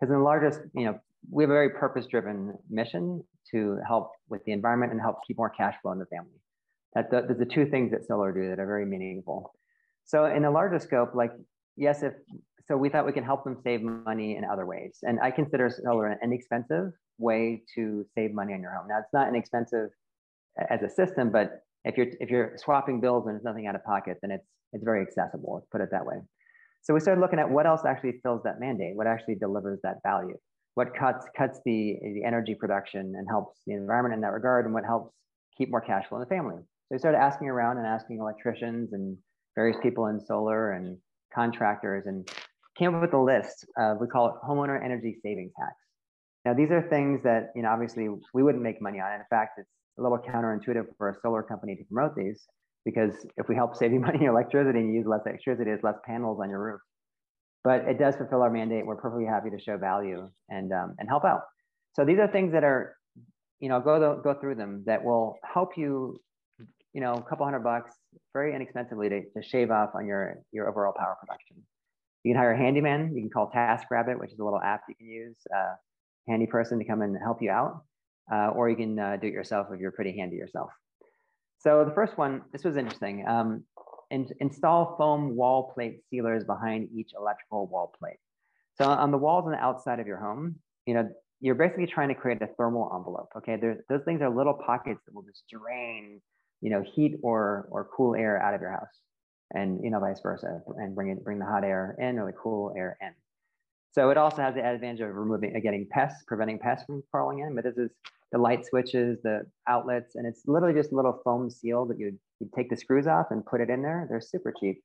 Because 0.00 0.10
in 0.10 0.18
the 0.18 0.24
largest, 0.24 0.60
you 0.74 0.86
know, 0.86 0.98
we 1.30 1.44
have 1.44 1.50
a 1.50 1.52
very 1.52 1.70
purpose-driven 1.70 2.54
mission 2.70 3.22
to 3.52 3.78
help 3.86 4.12
with 4.28 4.44
the 4.44 4.52
environment 4.52 4.92
and 4.92 5.00
help 5.00 5.18
keep 5.26 5.36
more 5.36 5.50
cash 5.50 5.74
flow 5.82 5.92
in 5.92 5.98
the 5.98 6.06
family. 6.06 6.40
That 6.94 7.10
the, 7.10 7.34
the 7.34 7.44
two 7.44 7.66
things 7.66 7.90
that 7.92 8.06
solar 8.06 8.32
do 8.32 8.48
that 8.48 8.58
are 8.58 8.66
very 8.66 8.86
meaningful. 8.86 9.52
So 10.04 10.26
in 10.26 10.44
a 10.44 10.50
larger 10.50 10.78
scope, 10.78 11.14
like 11.14 11.32
yes, 11.76 12.02
if 12.02 12.14
so, 12.68 12.76
we 12.76 12.88
thought 12.88 13.06
we 13.06 13.12
can 13.12 13.22
help 13.22 13.44
them 13.44 13.56
save 13.62 13.80
money 13.82 14.36
in 14.36 14.44
other 14.44 14.66
ways, 14.66 14.98
and 15.02 15.20
I 15.20 15.30
consider 15.30 15.70
solar 15.70 16.06
an 16.06 16.18
inexpensive 16.22 16.92
way 17.18 17.62
to 17.76 18.04
save 18.14 18.34
money 18.34 18.54
on 18.54 18.60
your 18.60 18.72
home. 18.72 18.88
Now, 18.88 18.98
it's 18.98 19.12
not 19.12 19.28
inexpensive 19.28 19.90
as 20.68 20.82
a 20.82 20.88
system, 20.88 21.30
but 21.30 21.62
if 21.84 21.96
you're 21.96 22.08
if 22.18 22.28
you're 22.28 22.54
swapping 22.56 23.00
bills 23.00 23.26
and 23.26 23.34
there's 23.34 23.44
nothing 23.44 23.68
out 23.68 23.76
of 23.76 23.84
pocket, 23.84 24.18
then 24.20 24.32
it's 24.32 24.48
it's 24.72 24.82
very 24.82 25.02
accessible. 25.02 25.64
Put 25.70 25.80
it 25.80 25.90
that 25.92 26.04
way. 26.04 26.16
So 26.82 26.92
we 26.92 27.00
started 27.00 27.20
looking 27.20 27.38
at 27.38 27.48
what 27.48 27.66
else 27.66 27.82
actually 27.86 28.14
fills 28.22 28.42
that 28.42 28.58
mandate, 28.58 28.96
what 28.96 29.06
actually 29.06 29.36
delivers 29.36 29.78
that 29.82 29.98
value, 30.02 30.36
what 30.76 30.94
cuts 30.94 31.26
cuts 31.36 31.58
the 31.64 31.96
the 32.02 32.22
energy 32.22 32.54
production 32.54 33.14
and 33.16 33.26
helps 33.28 33.60
the 33.66 33.72
environment 33.72 34.14
in 34.14 34.20
that 34.20 34.32
regard, 34.32 34.66
and 34.66 34.74
what 34.74 34.84
helps 34.84 35.12
keep 35.56 35.70
more 35.70 35.80
cash 35.80 36.06
flow 36.06 36.18
in 36.18 36.20
the 36.20 36.28
family. 36.28 36.56
So 36.58 36.92
we 36.92 36.98
started 36.98 37.18
asking 37.18 37.48
around 37.48 37.78
and 37.78 37.86
asking 37.86 38.18
electricians 38.20 38.92
and 38.92 39.16
various 39.54 39.78
people 39.82 40.06
in 40.08 40.20
solar 40.20 40.72
and 40.72 40.98
contractors, 41.34 42.04
and 42.06 42.28
came 42.78 42.94
up 42.94 43.00
with 43.00 43.14
a 43.14 43.18
list. 43.18 43.64
Of, 43.78 44.02
we 44.02 44.06
call 44.06 44.28
it 44.28 44.34
homeowner 44.46 44.82
energy 44.84 45.16
savings 45.22 45.52
hacks. 45.58 45.82
Now 46.44 46.52
these 46.52 46.70
are 46.70 46.82
things 46.82 47.22
that 47.24 47.52
you 47.56 47.62
know 47.62 47.70
obviously 47.70 48.10
we 48.34 48.42
wouldn't 48.42 48.62
make 48.62 48.82
money 48.82 49.00
on. 49.00 49.12
In 49.14 49.24
fact, 49.30 49.58
it's 49.58 49.70
a 49.98 50.02
little 50.02 50.18
counterintuitive 50.18 50.84
for 50.98 51.08
a 51.08 51.14
solar 51.22 51.42
company 51.42 51.74
to 51.76 51.84
promote 51.84 52.14
these 52.14 52.46
because 52.84 53.14
if 53.38 53.48
we 53.48 53.54
help 53.54 53.74
save 53.76 53.94
you 53.94 54.00
money 54.08 54.18
in 54.20 54.28
electricity 54.28 54.80
and 54.80 54.90
you 54.90 54.96
use 54.96 55.06
less 55.06 55.22
electricity, 55.24 55.64
there's 55.64 55.82
less 55.82 55.96
panels 56.04 56.38
on 56.38 56.50
your 56.50 56.62
roof. 56.62 56.80
But 57.66 57.78
it 57.92 57.98
does 57.98 58.14
fulfill 58.14 58.42
our 58.42 58.50
mandate. 58.50 58.86
We're 58.86 58.96
perfectly 59.04 59.26
happy 59.26 59.50
to 59.50 59.58
show 59.58 59.76
value 59.76 60.20
and 60.48 60.72
um, 60.72 60.94
and 60.98 61.08
help 61.08 61.24
out. 61.24 61.42
So 61.94 62.04
these 62.04 62.18
are 62.22 62.28
things 62.28 62.52
that 62.52 62.64
are, 62.64 62.96
you 63.58 63.68
know, 63.68 63.80
go 63.80 63.94
the, 63.98 64.10
go 64.22 64.32
through 64.40 64.56
them 64.62 64.84
that 64.86 65.02
will 65.02 65.36
help 65.42 65.70
you, 65.76 66.20
you 66.94 67.00
know, 67.00 67.14
a 67.14 67.22
couple 67.28 67.44
hundred 67.44 67.64
bucks, 67.64 67.92
very 68.32 68.54
inexpensively 68.54 69.08
to, 69.08 69.20
to 69.34 69.42
shave 69.42 69.70
off 69.70 69.90
on 69.98 70.06
your 70.06 70.36
your 70.52 70.68
overall 70.68 70.94
power 70.96 71.16
production. 71.20 71.56
You 72.22 72.32
can 72.32 72.40
hire 72.40 72.52
a 72.52 72.58
handyman. 72.58 73.00
You 73.14 73.22
can 73.22 73.30
call 73.30 73.50
TaskRabbit, 73.54 74.18
which 74.20 74.32
is 74.32 74.38
a 74.38 74.44
little 74.44 74.60
app 74.60 74.82
you 74.88 74.94
can 74.94 75.08
use, 75.08 75.38
uh, 75.54 75.74
handy 76.28 76.46
person 76.46 76.78
to 76.78 76.84
come 76.84 77.02
and 77.02 77.16
help 77.22 77.42
you 77.42 77.50
out 77.50 77.82
uh, 78.32 78.48
or 78.48 78.68
you 78.68 78.76
can 78.76 78.98
uh, 78.98 79.16
do 79.20 79.28
it 79.28 79.32
yourself 79.32 79.68
if 79.72 79.80
you're 79.80 79.92
pretty 79.92 80.16
handy 80.16 80.36
yourself. 80.36 80.70
So 81.58 81.84
the 81.84 81.94
first 81.94 82.18
one, 82.18 82.42
this 82.52 82.64
was 82.64 82.76
interesting. 82.76 83.26
Um, 83.26 83.64
in, 84.10 84.28
install 84.40 84.96
foam 84.96 85.36
wall 85.36 85.72
plate 85.74 86.00
sealers 86.10 86.44
behind 86.44 86.88
each 86.94 87.10
electrical 87.18 87.66
wall 87.66 87.92
plate. 87.98 88.18
So 88.78 88.84
on 88.84 89.10
the 89.10 89.18
walls 89.18 89.44
on 89.46 89.52
the 89.52 89.58
outside 89.58 90.00
of 90.00 90.06
your 90.06 90.18
home, 90.18 90.56
you 90.86 90.94
know, 90.94 91.08
you're 91.40 91.54
basically 91.54 91.86
trying 91.86 92.08
to 92.08 92.14
create 92.14 92.40
a 92.42 92.48
thermal 92.58 92.90
envelope. 92.94 93.28
Okay, 93.36 93.56
There's, 93.56 93.78
those 93.88 94.02
things 94.04 94.22
are 94.22 94.30
little 94.30 94.54
pockets 94.54 95.00
that 95.06 95.14
will 95.14 95.22
just 95.22 95.44
drain, 95.48 96.20
you 96.60 96.70
know, 96.70 96.82
heat 96.94 97.16
or 97.22 97.68
or 97.70 97.88
cool 97.94 98.14
air 98.14 98.40
out 98.40 98.54
of 98.54 98.60
your 98.60 98.70
house, 98.70 99.00
and 99.52 99.82
you 99.82 99.90
know, 99.90 100.00
vice 100.00 100.20
versa, 100.22 100.60
and 100.76 100.94
bring 100.94 101.10
it 101.10 101.22
bring 101.24 101.38
the 101.38 101.44
hot 101.44 101.64
air 101.64 101.96
in 101.98 102.18
or 102.18 102.26
the 102.26 102.32
cool 102.32 102.72
air 102.76 102.96
in. 103.00 103.12
So 103.96 104.10
it 104.10 104.18
also 104.18 104.42
has 104.42 104.54
the 104.54 104.62
advantage 104.62 105.00
of 105.00 105.14
removing, 105.14 105.56
uh, 105.56 105.60
getting 105.60 105.86
pests, 105.90 106.22
preventing 106.26 106.58
pests 106.58 106.84
from 106.84 107.02
crawling 107.10 107.38
in. 107.38 107.54
But 107.54 107.64
this 107.64 107.78
is 107.78 107.90
the 108.30 108.36
light 108.36 108.66
switches, 108.66 109.18
the 109.22 109.46
outlets, 109.66 110.16
and 110.16 110.26
it's 110.26 110.42
literally 110.46 110.74
just 110.78 110.92
a 110.92 110.94
little 110.94 111.18
foam 111.24 111.48
seal 111.48 111.86
that 111.86 111.98
you 111.98 112.18
you 112.38 112.50
take 112.54 112.68
the 112.68 112.76
screws 112.76 113.06
off 113.06 113.28
and 113.30 113.44
put 113.46 113.62
it 113.62 113.70
in 113.70 113.80
there. 113.80 114.06
They're 114.10 114.20
super 114.20 114.52
cheap, 114.60 114.82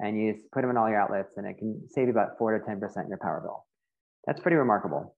and 0.00 0.20
you 0.20 0.32
just 0.32 0.50
put 0.50 0.62
them 0.62 0.70
in 0.70 0.76
all 0.76 0.88
your 0.88 1.00
outlets, 1.00 1.34
and 1.36 1.46
it 1.46 1.58
can 1.58 1.80
save 1.90 2.06
you 2.06 2.10
about 2.10 2.38
four 2.38 2.58
to 2.58 2.64
ten 2.66 2.80
percent 2.80 3.04
in 3.04 3.10
your 3.10 3.18
power 3.18 3.40
bill. 3.40 3.64
That's 4.26 4.40
pretty 4.40 4.56
remarkable. 4.56 5.14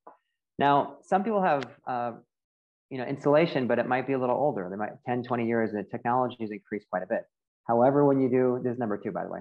Now, 0.58 0.98
some 1.02 1.24
people 1.24 1.42
have 1.42 1.64
uh, 1.86 2.12
you 2.90 2.98
know 2.98 3.04
insulation, 3.04 3.66
but 3.66 3.78
it 3.78 3.88
might 3.88 4.06
be 4.06 4.12
a 4.12 4.18
little 4.18 4.36
older. 4.36 4.68
They 4.70 4.76
might 4.76 4.92
10, 5.06 5.22
20 5.22 5.46
years. 5.46 5.70
And 5.70 5.82
the 5.82 5.88
technology 5.90 6.36
has 6.40 6.50
increased 6.50 6.86
quite 6.90 7.02
a 7.02 7.06
bit. 7.06 7.22
However, 7.66 8.04
when 8.04 8.20
you 8.20 8.28
do 8.28 8.60
this 8.62 8.74
is 8.74 8.78
number 8.78 8.98
two, 8.98 9.10
by 9.10 9.24
the 9.24 9.30
way, 9.30 9.40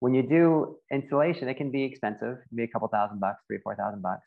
when 0.00 0.14
you 0.14 0.22
do 0.22 0.76
insulation, 0.92 1.48
it 1.48 1.54
can 1.54 1.70
be 1.70 1.84
expensive. 1.84 2.36
Can 2.48 2.56
be 2.56 2.64
a 2.64 2.68
couple 2.68 2.88
thousand 2.88 3.20
bucks, 3.20 3.42
three, 3.46 3.58
four 3.62 3.76
thousand 3.76 4.02
bucks. 4.02 4.26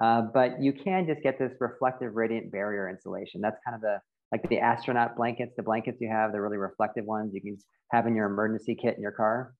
Uh, 0.00 0.22
but 0.34 0.60
you 0.60 0.72
can 0.72 1.06
just 1.06 1.22
get 1.22 1.38
this 1.38 1.52
reflective 1.60 2.14
radiant 2.14 2.50
barrier 2.50 2.88
insulation. 2.88 3.40
That's 3.40 3.58
kind 3.64 3.74
of 3.74 3.80
the 3.80 4.00
like 4.32 4.48
the 4.48 4.58
astronaut 4.58 5.14
blankets, 5.14 5.52
the 5.56 5.62
blankets 5.62 5.98
you 6.00 6.08
have, 6.08 6.32
the 6.32 6.40
really 6.40 6.56
reflective 6.56 7.04
ones 7.04 7.32
you 7.34 7.40
can 7.40 7.58
have 7.90 8.06
in 8.06 8.16
your 8.16 8.26
emergency 8.26 8.74
kit 8.74 8.96
in 8.96 9.02
your 9.02 9.12
car. 9.12 9.54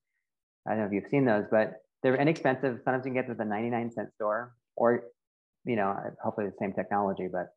I 0.67 0.71
don't 0.71 0.81
know 0.81 0.87
if 0.87 0.93
you've 0.93 1.11
seen 1.11 1.27
those, 1.27 1.45
but 1.51 1.75
they're 2.03 2.17
inexpensive. 2.17 2.81
Sometimes 2.83 3.05
you 3.05 3.13
can 3.13 3.15
get 3.15 3.27
them 3.27 3.33
at 3.33 3.39
the 3.39 3.45
99 3.45 3.93
cent 3.93 4.15
store 4.15 4.55
or, 4.75 5.05
you 5.65 5.77
know, 5.77 5.95
hopefully 6.23 6.47
the 6.47 6.57
same 6.59 6.73
technology. 6.73 7.29
But, 7.31 7.49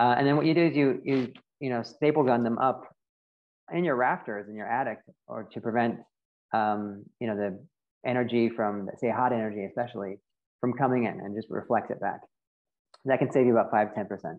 uh, 0.00 0.14
and 0.16 0.26
then 0.26 0.36
what 0.36 0.46
you 0.46 0.54
do 0.54 0.66
is 0.66 0.76
you, 0.76 1.00
you, 1.04 1.32
you 1.60 1.70
know, 1.70 1.82
staple 1.82 2.24
gun 2.24 2.42
them 2.42 2.58
up 2.58 2.88
in 3.72 3.84
your 3.84 3.96
rafters 3.96 4.48
in 4.48 4.56
your 4.56 4.66
attic 4.66 4.98
or 5.26 5.48
to 5.52 5.60
prevent, 5.60 5.98
um, 6.52 7.04
you 7.20 7.26
know, 7.26 7.36
the 7.36 7.58
energy 8.06 8.48
from, 8.48 8.88
say, 8.98 9.10
hot 9.10 9.32
energy, 9.32 9.64
especially 9.64 10.16
from 10.60 10.72
coming 10.74 11.04
in 11.04 11.20
and 11.20 11.34
just 11.34 11.48
reflects 11.50 11.90
it 11.90 12.00
back. 12.00 12.20
That 13.04 13.18
can 13.18 13.32
save 13.32 13.46
you 13.46 13.52
about 13.52 13.70
five, 13.70 13.88
10%. 13.96 14.38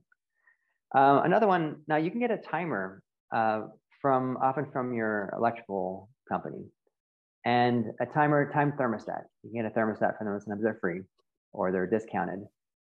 Uh, 0.95 1.21
another 1.23 1.47
one, 1.47 1.77
now 1.87 1.97
you 1.97 2.11
can 2.11 2.19
get 2.19 2.31
a 2.31 2.37
timer 2.37 3.01
uh, 3.33 3.61
from 4.01 4.37
often 4.41 4.67
from 4.71 4.93
your 4.93 5.33
electrical 5.35 6.09
company 6.29 6.65
and 7.45 7.85
a 7.99 8.05
timer 8.05 8.51
time 8.51 8.73
thermostat. 8.79 9.23
You 9.43 9.51
can 9.51 9.63
get 9.63 9.71
a 9.71 9.77
thermostat 9.77 10.17
from 10.17 10.27
them, 10.27 10.39
sometimes 10.39 10.63
they're 10.63 10.77
free 10.79 11.01
or 11.51 11.71
they're 11.71 11.87
discounted. 11.87 12.39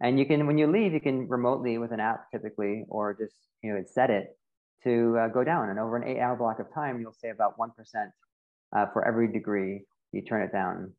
And 0.01 0.19
you 0.19 0.27
can, 0.27 0.47
when 0.47 0.59
you 0.59 0.67
leave, 0.67 0.93
you 0.93 1.01
can 1.01 1.29
remotely 1.29 1.79
with 1.79 1.93
an 1.93 2.01
app 2.01 2.31
typically, 2.31 2.85
or 2.89 3.15
just, 3.15 3.35
you 3.63 3.73
know, 3.73 3.83
set 3.87 4.11
it 4.11 4.37
to 4.83 5.17
uh, 5.19 5.29
go 5.29 5.45
down. 5.45 5.71
And 5.71 5.79
over 5.79 5.97
an 5.97 6.07
eight 6.07 6.21
hour 6.21 6.37
block 6.37 6.59
of 6.59 6.67
time, 6.75 7.01
you'll 7.01 7.13
save 7.13 7.35
about 7.35 7.57
1% 7.59 7.71
uh, 8.75 8.87
for 8.93 9.07
every 9.07 9.33
degree 9.33 9.85
you 10.13 10.23
turn 10.23 10.43
it 10.43 10.53
down. 10.53 10.93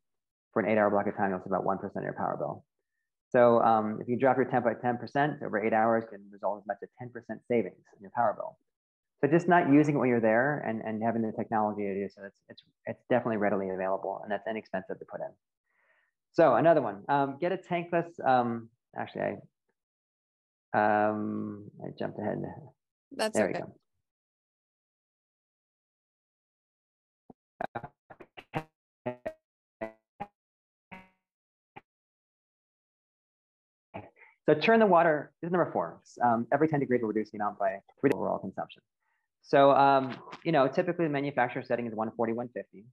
For 0.52 0.62
an 0.62 0.70
eight 0.70 0.78
hour 0.78 0.90
block 0.90 1.06
of 1.06 1.16
time, 1.16 1.30
you'll 1.30 1.40
save 1.40 1.52
about 1.52 1.64
1% 1.64 1.84
of 1.84 2.02
your 2.02 2.14
power 2.14 2.36
bill. 2.38 2.64
So 3.30 3.60
um, 3.62 3.98
if 4.00 4.08
you 4.08 4.18
drop 4.18 4.36
your 4.36 4.46
temp 4.46 4.64
by 4.64 4.74
10% 4.74 5.42
over 5.44 5.62
eight 5.62 5.72
hours, 5.72 6.04
can 6.10 6.20
result 6.30 6.62
as 6.62 6.66
much 6.66 6.78
as 6.82 6.88
10% 7.02 7.12
savings 7.48 7.84
in 7.96 8.00
your 8.00 8.12
power 8.14 8.34
bill. 8.36 8.56
So 9.20 9.30
just 9.30 9.48
not 9.48 9.70
using 9.70 9.96
it 9.96 9.98
when 9.98 10.08
you're 10.08 10.20
there 10.20 10.64
and, 10.66 10.80
and 10.82 11.02
having 11.02 11.22
the 11.22 11.32
technology 11.32 11.82
to 11.82 11.94
do 11.94 12.08
so, 12.14 12.22
it's, 12.26 12.38
it's, 12.48 12.62
it's 12.84 13.02
definitely 13.10 13.38
readily 13.38 13.70
available 13.70 14.20
and 14.22 14.30
that's 14.30 14.46
inexpensive 14.48 14.98
to 14.98 15.04
put 15.10 15.20
in. 15.20 15.32
So 16.32 16.54
another 16.54 16.82
one, 16.82 17.02
um, 17.08 17.38
get 17.40 17.52
a 17.52 17.56
tankless, 17.56 18.08
um, 18.26 18.68
actually 18.98 19.38
I, 20.74 21.08
um, 21.08 21.70
I 21.82 21.88
jumped 21.98 22.18
ahead. 22.18 22.42
That's 23.12 23.36
There 23.36 23.48
okay. 23.48 23.60
we 23.60 23.64
go. 23.64 23.74
So 34.46 34.54
turn 34.54 34.78
the 34.78 34.86
water, 34.86 35.32
is 35.42 35.50
number 35.50 35.70
four. 35.72 36.00
Um, 36.22 36.46
every 36.52 36.68
10 36.68 36.78
degrees 36.78 37.02
will 37.02 37.08
reduce 37.08 37.30
the 37.30 37.38
amount 37.38 37.58
by 37.58 37.80
three 38.00 38.10
overall 38.14 38.38
consumption. 38.38 38.80
So, 39.42 39.72
um, 39.72 40.16
you 40.44 40.52
know, 40.52 40.68
typically 40.68 41.04
the 41.04 41.10
manufacturer 41.10 41.64
setting 41.64 41.86
is 41.86 41.94
140, 41.94 42.32
150. 42.32 42.84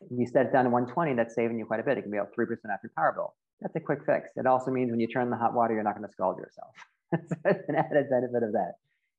If 0.00 0.18
you 0.18 0.26
set 0.26 0.46
it 0.46 0.52
down 0.52 0.64
to 0.64 0.70
120, 0.70 1.14
that's 1.14 1.34
saving 1.34 1.58
you 1.58 1.66
quite 1.66 1.80
a 1.80 1.82
bit. 1.82 1.98
It 1.98 2.02
can 2.02 2.10
be 2.10 2.18
up 2.18 2.34
3% 2.34 2.48
off 2.50 2.80
your 2.82 2.92
power 2.96 3.12
bill. 3.14 3.34
That's 3.60 3.76
a 3.76 3.80
quick 3.80 4.00
fix. 4.06 4.30
It 4.36 4.46
also 4.46 4.70
means 4.70 4.90
when 4.90 5.00
you 5.00 5.06
turn 5.06 5.28
the 5.30 5.36
hot 5.36 5.54
water, 5.54 5.74
you're 5.74 5.82
not 5.82 5.96
going 5.96 6.06
to 6.06 6.12
scald 6.12 6.38
yourself. 6.38 6.72
so 7.12 7.36
it's 7.44 7.68
an 7.68 7.76
added 7.76 8.08
benefit 8.08 8.42
of 8.42 8.52
that. 8.52 8.74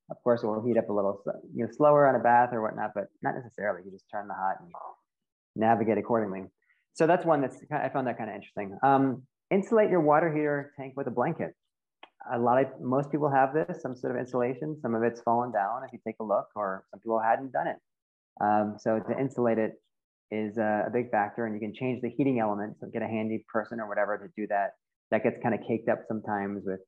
Of 0.09 0.17
course, 0.23 0.43
it 0.43 0.47
will 0.47 0.63
heat 0.63 0.77
up 0.77 0.89
a 0.89 0.93
little, 0.93 1.23
you 1.53 1.65
know, 1.65 1.71
slower 1.71 2.07
on 2.07 2.15
a 2.15 2.19
bath 2.19 2.49
or 2.51 2.61
whatnot, 2.61 2.91
but 2.93 3.05
not 3.23 3.35
necessarily. 3.35 3.81
You 3.85 3.91
just 3.91 4.05
turn 4.11 4.27
the 4.27 4.35
hot 4.35 4.57
and 4.59 4.71
navigate 5.55 5.97
accordingly. 5.97 6.43
So 6.93 7.07
that's 7.07 7.25
one 7.25 7.41
that's 7.41 7.57
I 7.71 7.89
found 7.89 8.07
that 8.07 8.17
kind 8.17 8.29
of 8.29 8.35
interesting. 8.35 8.77
Um, 8.83 9.23
insulate 9.51 9.89
your 9.89 10.01
water 10.01 10.33
heater 10.33 10.73
tank 10.77 10.93
with 10.95 11.07
a 11.07 11.11
blanket. 11.11 11.55
A 12.31 12.39
lot 12.39 12.61
of 12.61 12.67
most 12.79 13.11
people 13.11 13.29
have 13.29 13.53
this, 13.53 13.81
some 13.81 13.95
sort 13.95 14.15
of 14.15 14.19
insulation. 14.19 14.77
Some 14.81 14.95
of 14.95 15.03
it's 15.03 15.21
fallen 15.21 15.51
down 15.51 15.83
if 15.85 15.93
you 15.93 15.99
take 16.05 16.15
a 16.19 16.23
look, 16.23 16.47
or 16.55 16.85
some 16.91 16.99
people 16.99 17.19
hadn't 17.19 17.51
done 17.51 17.67
it. 17.67 17.77
Um, 18.41 18.77
so 18.79 18.99
to 18.99 19.19
insulate 19.19 19.57
it 19.57 19.73
is 20.31 20.57
a, 20.57 20.85
a, 20.87 20.89
big 20.89 21.11
factor, 21.11 21.45
and 21.45 21.53
you 21.53 21.59
can 21.59 21.73
change 21.73 22.01
the 22.01 22.09
heating 22.09 22.39
element. 22.39 22.77
So 22.79 22.87
get 22.87 23.01
a 23.01 23.07
handy 23.07 23.45
person 23.51 23.79
or 23.79 23.87
whatever 23.87 24.17
to 24.17 24.27
do 24.35 24.47
that. 24.47 24.71
That 25.11 25.23
gets 25.23 25.37
kind 25.41 25.53
of 25.53 25.61
caked 25.67 25.87
up 25.87 25.99
sometimes 26.07 26.63
with 26.65 26.79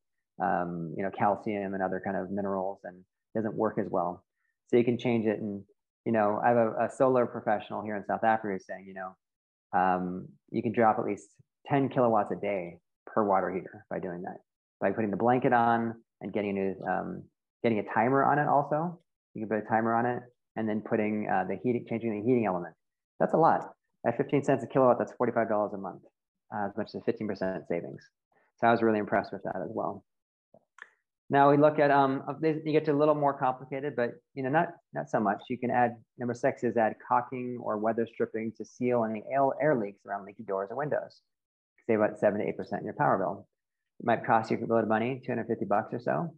um, 0.42 0.94
you 0.98 1.04
know 1.04 1.12
calcium 1.18 1.74
and 1.74 1.84
other 1.84 2.02
kind 2.04 2.18
of 2.18 2.32
minerals, 2.32 2.80
and 2.84 3.04
doesn't 3.36 3.56
work 3.56 3.78
as 3.80 3.88
well. 3.90 4.24
So 4.68 4.78
you 4.78 4.84
can 4.84 4.98
change 4.98 5.26
it. 5.26 5.40
And 5.40 5.64
you 6.06 6.12
know, 6.14 6.40
I 6.44 6.48
have 6.48 6.58
a, 6.58 6.70
a 6.86 6.90
solar 6.90 7.26
professional 7.26 7.84
here 7.84 7.98
in 7.98 8.06
South 8.06 8.24
Africa 8.24 8.64
saying, 8.66 8.86
you 8.88 8.94
know, 8.94 9.16
um, 9.78 10.28
you 10.50 10.64
can 10.64 10.72
drop 10.72 11.00
at 11.00 11.06
least 11.06 11.28
10 11.68 11.90
kilowatts 11.90 12.32
a 12.32 12.36
day 12.36 12.78
per 13.06 13.26
water 13.26 13.52
heater 13.52 13.86
by 13.90 14.00
doing 14.00 14.22
that. 14.22 14.38
By 14.80 14.92
putting 14.92 15.12
the 15.12 15.18
blanket 15.18 15.52
on 15.52 15.96
and 16.22 16.32
getting 16.32 16.58
a, 16.58 16.90
um, 16.90 17.24
getting 17.62 17.80
a 17.80 17.94
timer 17.94 18.24
on 18.24 18.40
it 18.40 18.48
also. 18.48 19.00
You 19.34 19.46
can 19.46 19.50
put 19.50 19.66
a 19.66 19.70
timer 19.70 19.94
on 19.94 20.06
it 20.06 20.24
and 20.56 20.68
then 20.68 20.82
putting 20.82 21.28
uh, 21.30 21.44
the 21.48 21.58
heating, 21.62 21.86
changing 21.90 22.12
the 22.12 22.26
heating 22.26 22.46
element. 22.46 22.74
That's 23.20 23.34
a 23.34 23.38
lot. 23.38 23.70
At 24.06 24.16
15 24.16 24.44
cents 24.44 24.64
a 24.64 24.68
kilowatt, 24.68 24.98
that's 25.00 25.12
$45 25.20 25.74
a 25.74 25.78
month, 25.78 26.04
uh, 26.56 26.68
as 26.68 26.78
much 26.78 26.92
as 26.96 27.02
15% 27.04 27.68
savings. 27.68 28.02
So 28.60 28.68
I 28.68 28.72
was 28.72 28.82
really 28.82 29.00
impressed 29.00 29.34
with 29.34 29.44
that 29.44 29.58
as 29.58 29.72
well. 29.74 30.06
Now 31.30 31.52
we 31.52 31.58
look 31.58 31.78
at, 31.78 31.92
um, 31.92 32.24
you 32.42 32.72
get 32.72 32.86
to 32.86 32.94
a 32.94 32.94
little 32.94 33.16
more 33.16 33.38
complicated, 33.38 33.96
but 33.98 34.12
you 34.34 34.44
know, 34.44 34.50
not, 34.50 34.70
not 34.94 35.10
so 35.10 35.20
much. 35.20 35.42
You 35.50 35.58
can 35.58 35.70
add, 35.70 35.96
number 36.18 36.34
six 36.34 36.64
is 36.64 36.78
add 36.78 36.96
caulking 37.06 37.58
or 37.62 37.78
weather 37.78 38.08
stripping 38.12 38.54
to 38.58 38.66
seal 38.66 39.04
any 39.04 39.24
air 39.32 39.76
leaks 39.76 40.00
around 40.06 40.26
leaky 40.26 40.44
doors 40.44 40.70
or 40.72 40.78
windows. 40.78 41.22
Save 41.86 42.00
about 42.00 42.18
seven 42.20 42.40
to 42.40 42.46
8% 42.46 42.80
in 42.80 42.86
your 42.86 42.94
power 42.94 43.18
bill. 43.18 43.48
It 44.00 44.06
might 44.06 44.26
cost 44.26 44.52
you 44.52 44.58
a 44.58 44.62
little 44.62 44.78
bit 44.78 44.84
of 44.84 44.90
money, 44.90 45.22
250 45.26 45.66
bucks 45.66 45.94
or 45.94 46.00
so, 46.00 46.34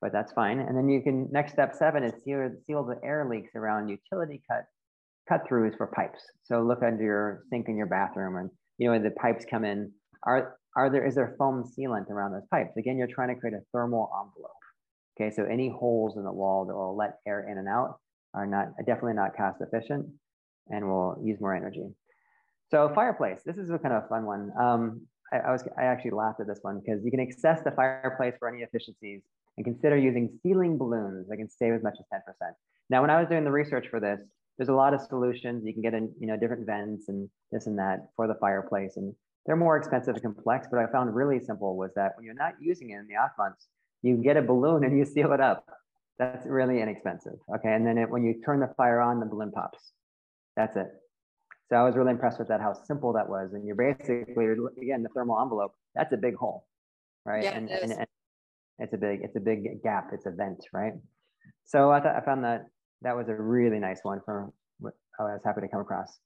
but 0.00 0.12
that's 0.12 0.32
fine. 0.32 0.58
And 0.58 0.76
then 0.76 0.88
you 0.88 1.02
can, 1.02 1.28
next 1.30 1.52
step 1.52 1.74
seven 1.74 2.02
is 2.02 2.14
seal, 2.24 2.50
seal 2.66 2.84
the 2.84 2.96
air 3.04 3.26
leaks 3.28 3.54
around 3.54 3.88
utility 3.88 4.42
cut, 4.50 4.64
cut 5.28 5.46
throughs 5.46 5.76
for 5.76 5.88
pipes. 5.88 6.22
So 6.44 6.62
look 6.62 6.82
under 6.82 7.02
your 7.02 7.42
sink 7.50 7.68
in 7.68 7.76
your 7.76 7.88
bathroom 7.88 8.36
and, 8.36 8.50
you 8.78 8.90
know, 8.90 9.02
the 9.02 9.10
pipes 9.10 9.44
come 9.50 9.66
in, 9.66 9.92
are, 10.22 10.56
are 10.76 10.90
there, 10.90 11.06
is 11.06 11.14
there 11.14 11.34
foam 11.38 11.64
sealant 11.64 12.10
around 12.10 12.32
those 12.32 12.46
pipes? 12.50 12.76
Again, 12.76 12.96
you're 12.96 13.06
trying 13.06 13.34
to 13.34 13.40
create 13.40 13.54
a 13.54 13.62
thermal 13.72 14.10
envelope. 14.14 14.52
Okay, 15.20 15.34
so 15.34 15.44
any 15.44 15.68
holes 15.68 16.16
in 16.16 16.24
the 16.24 16.32
wall 16.32 16.64
that 16.66 16.74
will 16.74 16.96
let 16.96 17.18
air 17.26 17.48
in 17.50 17.58
and 17.58 17.68
out 17.68 17.98
are 18.34 18.46
not 18.46 18.68
definitely 18.86 19.14
not 19.14 19.36
cost 19.36 19.60
efficient 19.60 20.06
and 20.68 20.86
will 20.86 21.20
use 21.22 21.40
more 21.40 21.54
energy. 21.54 21.86
So 22.70 22.90
fireplace, 22.94 23.40
this 23.44 23.56
is 23.56 23.70
a 23.70 23.78
kind 23.78 23.94
of 23.94 24.04
a 24.04 24.08
fun 24.08 24.24
one. 24.24 24.52
Um, 24.58 25.02
I, 25.32 25.38
I, 25.38 25.50
was 25.50 25.64
I 25.76 25.84
actually 25.84 26.12
laughed 26.12 26.40
at 26.40 26.46
this 26.46 26.60
one 26.62 26.80
because 26.80 27.04
you 27.04 27.10
can 27.10 27.20
access 27.20 27.62
the 27.62 27.72
fireplace 27.72 28.34
for 28.38 28.48
any 28.48 28.62
efficiencies 28.62 29.22
and 29.56 29.64
consider 29.64 29.96
using 29.96 30.38
sealing 30.42 30.78
balloons 30.78 31.28
that 31.28 31.36
can 31.36 31.48
save 31.48 31.74
as 31.74 31.82
much 31.82 31.96
as 31.98 32.06
10%. 32.12 32.52
Now, 32.88 33.00
when 33.00 33.10
I 33.10 33.18
was 33.18 33.28
doing 33.28 33.44
the 33.44 33.50
research 33.50 33.88
for 33.88 34.00
this, 34.00 34.20
there's 34.56 34.68
a 34.68 34.74
lot 34.74 34.94
of 34.94 35.00
solutions. 35.00 35.64
You 35.64 35.72
can 35.72 35.82
get 35.82 35.94
in, 35.94 36.12
you 36.20 36.26
know, 36.26 36.36
different 36.36 36.66
vents 36.66 37.08
and 37.08 37.28
this 37.50 37.66
and 37.66 37.78
that 37.78 38.08
for 38.16 38.26
the 38.26 38.34
fireplace. 38.34 38.96
And 38.96 39.14
they're 39.46 39.56
more 39.56 39.76
expensive 39.76 40.14
and 40.14 40.22
complex, 40.22 40.68
but 40.70 40.78
I 40.78 40.86
found 40.90 41.14
really 41.14 41.40
simple 41.40 41.76
was 41.76 41.92
that 41.96 42.12
when 42.16 42.24
you're 42.24 42.34
not 42.34 42.54
using 42.60 42.90
it 42.90 42.98
in 42.98 43.06
the 43.06 43.16
off 43.16 43.30
months, 43.38 43.66
you 44.02 44.16
get 44.16 44.36
a 44.36 44.42
balloon 44.42 44.84
and 44.84 44.96
you 44.96 45.04
seal 45.14 45.32
it 45.32 45.40
up. 45.40 45.64
That's 46.18 46.46
really 46.46 46.82
inexpensive. 46.82 47.38
Okay. 47.56 47.72
And 47.72 47.86
then 47.86 47.96
it, 47.96 48.10
when 48.10 48.22
you 48.22 48.40
turn 48.44 48.60
the 48.60 48.72
fire 48.76 49.00
on, 49.00 49.20
the 49.20 49.26
balloon 49.26 49.50
pops. 49.52 49.92
That's 50.56 50.76
it. 50.76 50.88
So 51.70 51.76
I 51.76 51.82
was 51.82 51.96
really 51.96 52.10
impressed 52.10 52.38
with 52.38 52.48
that, 52.48 52.60
how 52.60 52.74
simple 52.74 53.12
that 53.14 53.28
was. 53.28 53.52
And 53.54 53.64
you're 53.64 53.76
basically, 53.76 54.44
again, 54.82 55.02
the 55.02 55.08
thermal 55.14 55.40
envelope, 55.40 55.72
that's 55.94 56.12
a 56.12 56.16
big 56.16 56.34
hole, 56.34 56.66
right? 57.24 57.44
Yeah, 57.44 57.52
and, 57.52 57.70
it 57.70 57.82
and, 57.82 57.92
and 57.92 58.06
it's 58.78 58.92
a 58.92 58.98
big, 58.98 59.20
it's 59.22 59.36
a 59.36 59.40
big 59.40 59.82
gap. 59.82 60.10
It's 60.12 60.26
a 60.26 60.30
vent, 60.30 60.64
right? 60.72 60.94
So 61.64 61.90
I 61.90 62.00
thought 62.00 62.16
I 62.16 62.20
found 62.20 62.44
that 62.44 62.66
that 63.02 63.16
was 63.16 63.28
a 63.28 63.34
really 63.34 63.78
nice 63.78 64.00
one 64.02 64.20
for 64.24 64.52
what 64.80 64.94
I 65.18 65.22
was 65.22 65.40
happy 65.44 65.60
to 65.62 65.68
come 65.68 65.80
across. 65.80 66.18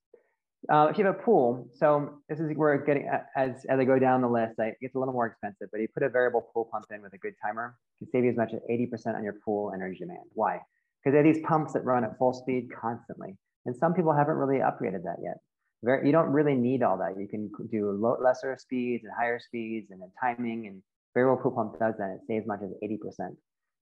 Uh, 0.71 0.89
if 0.91 0.97
you 0.97 1.05
have 1.05 1.15
a 1.15 1.19
pool, 1.19 1.69
so 1.75 2.21
this 2.29 2.41
is 2.41 2.51
where 2.57 2.79
getting 2.79 3.07
as 3.37 3.67
as 3.69 3.79
I 3.79 3.85
go 3.85 3.99
down 3.99 4.23
the 4.23 4.29
list, 4.29 4.55
it 4.59 4.77
gets 4.81 4.95
a 4.95 4.99
little 4.99 5.13
more 5.13 5.27
expensive. 5.27 5.69
But 5.71 5.81
you 5.81 5.89
put 5.93 6.03
a 6.03 6.09
variable 6.09 6.49
pool 6.55 6.69
pump 6.73 6.87
in 6.91 7.03
with 7.03 7.13
a 7.13 7.19
good 7.19 7.35
timer, 7.45 7.77
can 7.99 8.09
save 8.11 8.25
you 8.25 8.31
as 8.31 8.37
much 8.37 8.55
as 8.55 8.61
80% 8.71 9.15
on 9.15 9.23
your 9.23 9.35
pool 9.45 9.73
energy 9.75 9.99
demand. 9.99 10.25
Why? 10.33 10.61
Because 11.03 11.13
they 11.13 11.19
have 11.19 11.35
these 11.35 11.45
pumps 11.45 11.75
that 11.75 11.85
run 11.85 12.05
at 12.05 12.17
full 12.17 12.33
speed 12.33 12.69
constantly, 12.81 13.37
and 13.67 13.77
some 13.77 13.93
people 13.93 14.13
haven't 14.15 14.37
really 14.37 14.59
upgraded 14.61 15.05
that 15.05 15.17
yet. 15.23 15.37
Very, 15.83 16.07
you 16.07 16.13
don't 16.13 16.31
really 16.31 16.55
need 16.55 16.83
all 16.83 16.97
that. 16.97 17.21
You 17.21 17.29
can 17.29 17.51
do 17.71 17.91
low, 17.91 18.17
lesser 18.23 18.57
speeds 18.59 19.05
and 19.05 19.13
higher 19.13 19.39
speeds, 19.39 19.91
and 19.91 20.01
then 20.01 20.11
timing. 20.19 20.67
And 20.67 20.83
variable 21.13 21.43
pool 21.43 21.53
pump 21.53 21.79
does 21.79 21.95
that. 21.99 22.11
It 22.11 22.21
saves 22.27 22.45
as 22.45 22.49
much 22.49 22.61
as 22.63 22.71
80%. 22.83 23.37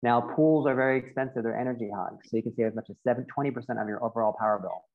Now 0.01 0.21
pools 0.21 0.65
are 0.65 0.75
very 0.75 0.97
expensive; 0.97 1.43
they're 1.43 1.59
energy 1.59 1.89
hogs, 1.93 2.29
so 2.29 2.37
you 2.37 2.43
can 2.43 2.55
save 2.55 2.67
as 2.67 2.75
much 2.75 2.89
as 2.89 2.95
7, 3.03 3.25
20% 3.37 3.81
of 3.81 3.87
your 3.89 4.01
overall 4.01 4.33
power 4.39 4.59
bill. 4.59 4.85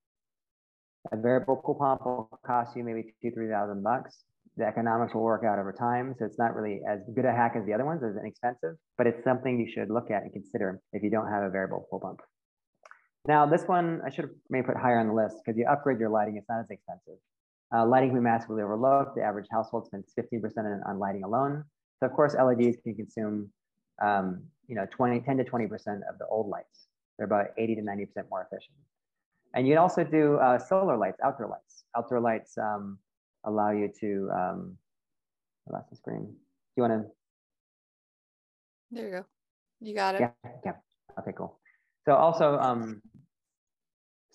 A 1.12 1.16
variable 1.16 1.56
pump 1.56 2.06
will 2.06 2.30
cost 2.46 2.76
you 2.76 2.84
maybe 2.84 3.14
two, 3.22 3.30
three 3.30 3.48
thousand 3.48 3.82
bucks. 3.82 4.24
The 4.56 4.64
economics 4.64 5.14
will 5.14 5.22
work 5.22 5.44
out 5.44 5.58
over 5.58 5.72
time, 5.72 6.14
so 6.18 6.24
it's 6.24 6.38
not 6.38 6.54
really 6.54 6.80
as 6.88 7.00
good 7.14 7.24
a 7.24 7.32
hack 7.32 7.54
as 7.56 7.66
the 7.66 7.72
other 7.72 7.84
ones, 7.84 8.02
as 8.04 8.16
inexpensive, 8.16 8.76
but 8.96 9.06
it's 9.06 9.22
something 9.24 9.58
you 9.58 9.70
should 9.70 9.90
look 9.90 10.10
at 10.10 10.22
and 10.22 10.32
consider 10.32 10.80
if 10.92 11.02
you 11.02 11.10
don't 11.10 11.28
have 11.28 11.42
a 11.42 11.50
variable 11.50 11.86
pool 11.90 11.98
pump. 11.98 12.20
Now, 13.26 13.46
this 13.46 13.64
one 13.64 14.00
I 14.06 14.10
should 14.10 14.26
have 14.26 14.34
maybe 14.50 14.66
put 14.66 14.76
higher 14.76 14.98
on 14.98 15.08
the 15.08 15.14
list 15.14 15.38
because 15.44 15.58
you 15.58 15.66
upgrade 15.66 15.98
your 15.98 16.10
lighting, 16.10 16.36
it's 16.36 16.48
not 16.48 16.60
as 16.60 16.70
expensive. 16.70 17.18
Uh, 17.74 17.86
lighting 17.86 18.10
can 18.10 18.18
be 18.18 18.22
massively 18.22 18.62
overlooked. 18.62 19.16
The 19.16 19.22
average 19.22 19.46
household 19.50 19.86
spends 19.86 20.12
15% 20.18 20.86
on 20.86 20.98
lighting 20.98 21.24
alone. 21.24 21.64
So 21.98 22.06
of 22.06 22.12
course, 22.12 22.34
LEDs 22.34 22.76
can 22.82 22.94
consume, 22.94 23.50
um, 24.02 24.44
you 24.68 24.76
know, 24.76 24.86
20, 24.90 25.20
10 25.20 25.38
to 25.38 25.44
20% 25.44 25.66
of 26.08 26.18
the 26.18 26.26
old 26.30 26.48
lights. 26.48 26.86
They're 27.16 27.26
about 27.26 27.46
80 27.56 27.76
to 27.76 27.82
90% 27.82 28.06
more 28.30 28.46
efficient. 28.50 28.76
And 29.54 29.66
you 29.66 29.74
can 29.74 29.78
also 29.78 30.02
do 30.02 30.36
uh, 30.36 30.58
solar 30.58 30.96
lights, 30.96 31.18
outdoor 31.22 31.48
lights. 31.48 31.84
Outdoor 31.96 32.20
lights 32.20 32.58
um, 32.58 32.98
allow 33.44 33.70
you 33.70 33.90
to, 34.00 34.28
um, 34.34 34.76
I 35.68 35.74
lost 35.74 35.90
the 35.90 35.96
screen. 35.96 36.24
Do 36.26 36.32
you 36.76 36.82
want 36.82 36.92
to? 36.92 37.10
There 38.90 39.04
you 39.06 39.10
go. 39.12 39.24
You 39.80 39.94
got 39.94 40.16
it. 40.16 40.20
Yeah, 40.22 40.50
yeah. 40.64 40.72
Okay, 41.18 41.32
cool. 41.36 41.60
So 42.04 42.14
also, 42.14 42.58
um, 42.58 43.00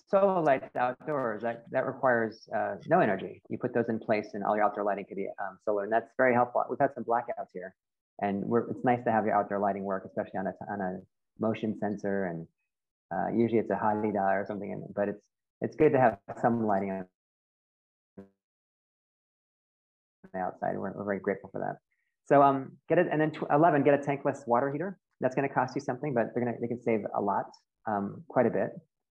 solar 0.08 0.42
lights 0.42 0.74
outdoors, 0.74 1.42
that, 1.42 1.64
that 1.70 1.86
requires 1.86 2.48
uh, 2.56 2.76
no 2.88 3.00
energy. 3.00 3.42
You 3.48 3.58
put 3.58 3.74
those 3.74 3.88
in 3.88 3.98
place 3.98 4.30
and 4.32 4.42
all 4.42 4.56
your 4.56 4.64
outdoor 4.64 4.84
lighting 4.84 5.04
could 5.04 5.16
be 5.16 5.28
um, 5.40 5.58
solar. 5.64 5.84
And 5.84 5.92
that's 5.92 6.10
very 6.16 6.34
helpful. 6.34 6.64
We've 6.68 6.80
had 6.80 6.94
some 6.94 7.04
blackouts 7.04 7.50
here. 7.52 7.74
And 8.22 8.44
it's 8.70 8.84
nice 8.84 9.04
to 9.04 9.12
have 9.12 9.24
your 9.24 9.34
outdoor 9.34 9.58
lighting 9.58 9.84
work, 9.84 10.04
especially 10.06 10.38
on 10.38 10.46
a, 10.48 10.54
on 10.70 10.80
a 10.80 10.98
motion 11.38 11.78
sensor 11.78 12.26
and 12.26 12.46
uh, 13.12 13.28
usually 13.34 13.58
it's 13.58 13.70
a 13.70 13.74
hadeda 13.74 14.40
or 14.40 14.44
something, 14.46 14.70
in, 14.70 14.84
but 14.94 15.08
it's 15.08 15.22
it's 15.60 15.76
good 15.76 15.92
to 15.92 16.00
have 16.00 16.18
some 16.40 16.66
lighting 16.66 16.90
on 16.90 17.04
the 20.32 20.38
outside. 20.38 20.78
We're, 20.78 20.92
we're 20.92 21.04
very 21.04 21.20
grateful 21.20 21.50
for 21.52 21.60
that. 21.60 21.76
So 22.26 22.42
um, 22.42 22.72
get 22.88 22.98
it, 22.98 23.08
and 23.10 23.20
then 23.20 23.32
11, 23.52 23.82
get 23.82 23.94
a 23.94 23.98
tankless 23.98 24.46
water 24.46 24.70
heater. 24.72 24.98
That's 25.20 25.34
going 25.34 25.46
to 25.46 25.52
cost 25.52 25.74
you 25.74 25.80
something, 25.80 26.14
but 26.14 26.28
they're 26.32 26.44
gonna 26.44 26.56
they 26.60 26.68
can 26.68 26.80
save 26.80 27.00
a 27.14 27.20
lot, 27.20 27.46
um, 27.86 28.22
quite 28.28 28.46
a 28.46 28.50
bit, 28.50 28.70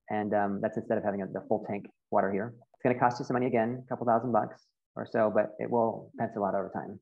and 0.10 0.34
um, 0.34 0.60
that's 0.62 0.78
instead 0.78 0.98
of 0.98 1.04
having 1.04 1.22
a, 1.22 1.28
the 1.28 1.44
full 1.48 1.66
tank 1.70 1.86
water 2.10 2.32
heater. 2.32 2.54
It's 2.74 2.84
going 2.84 2.96
to 2.96 3.00
cost 3.00 3.20
you 3.20 3.26
some 3.26 3.36
money 3.36 3.48
again, 3.48 3.84
a 3.86 3.90
couple 3.90 4.08
thousand 4.08 4.32
bucks 4.32 4.64
or 4.96 5.06
so, 5.06 5.32
but 5.34 5.52
it 5.60 5.70
will 5.70 6.12
pencil 6.18 6.46
out 6.46 6.56
over 6.56 6.72
time. 6.74 7.00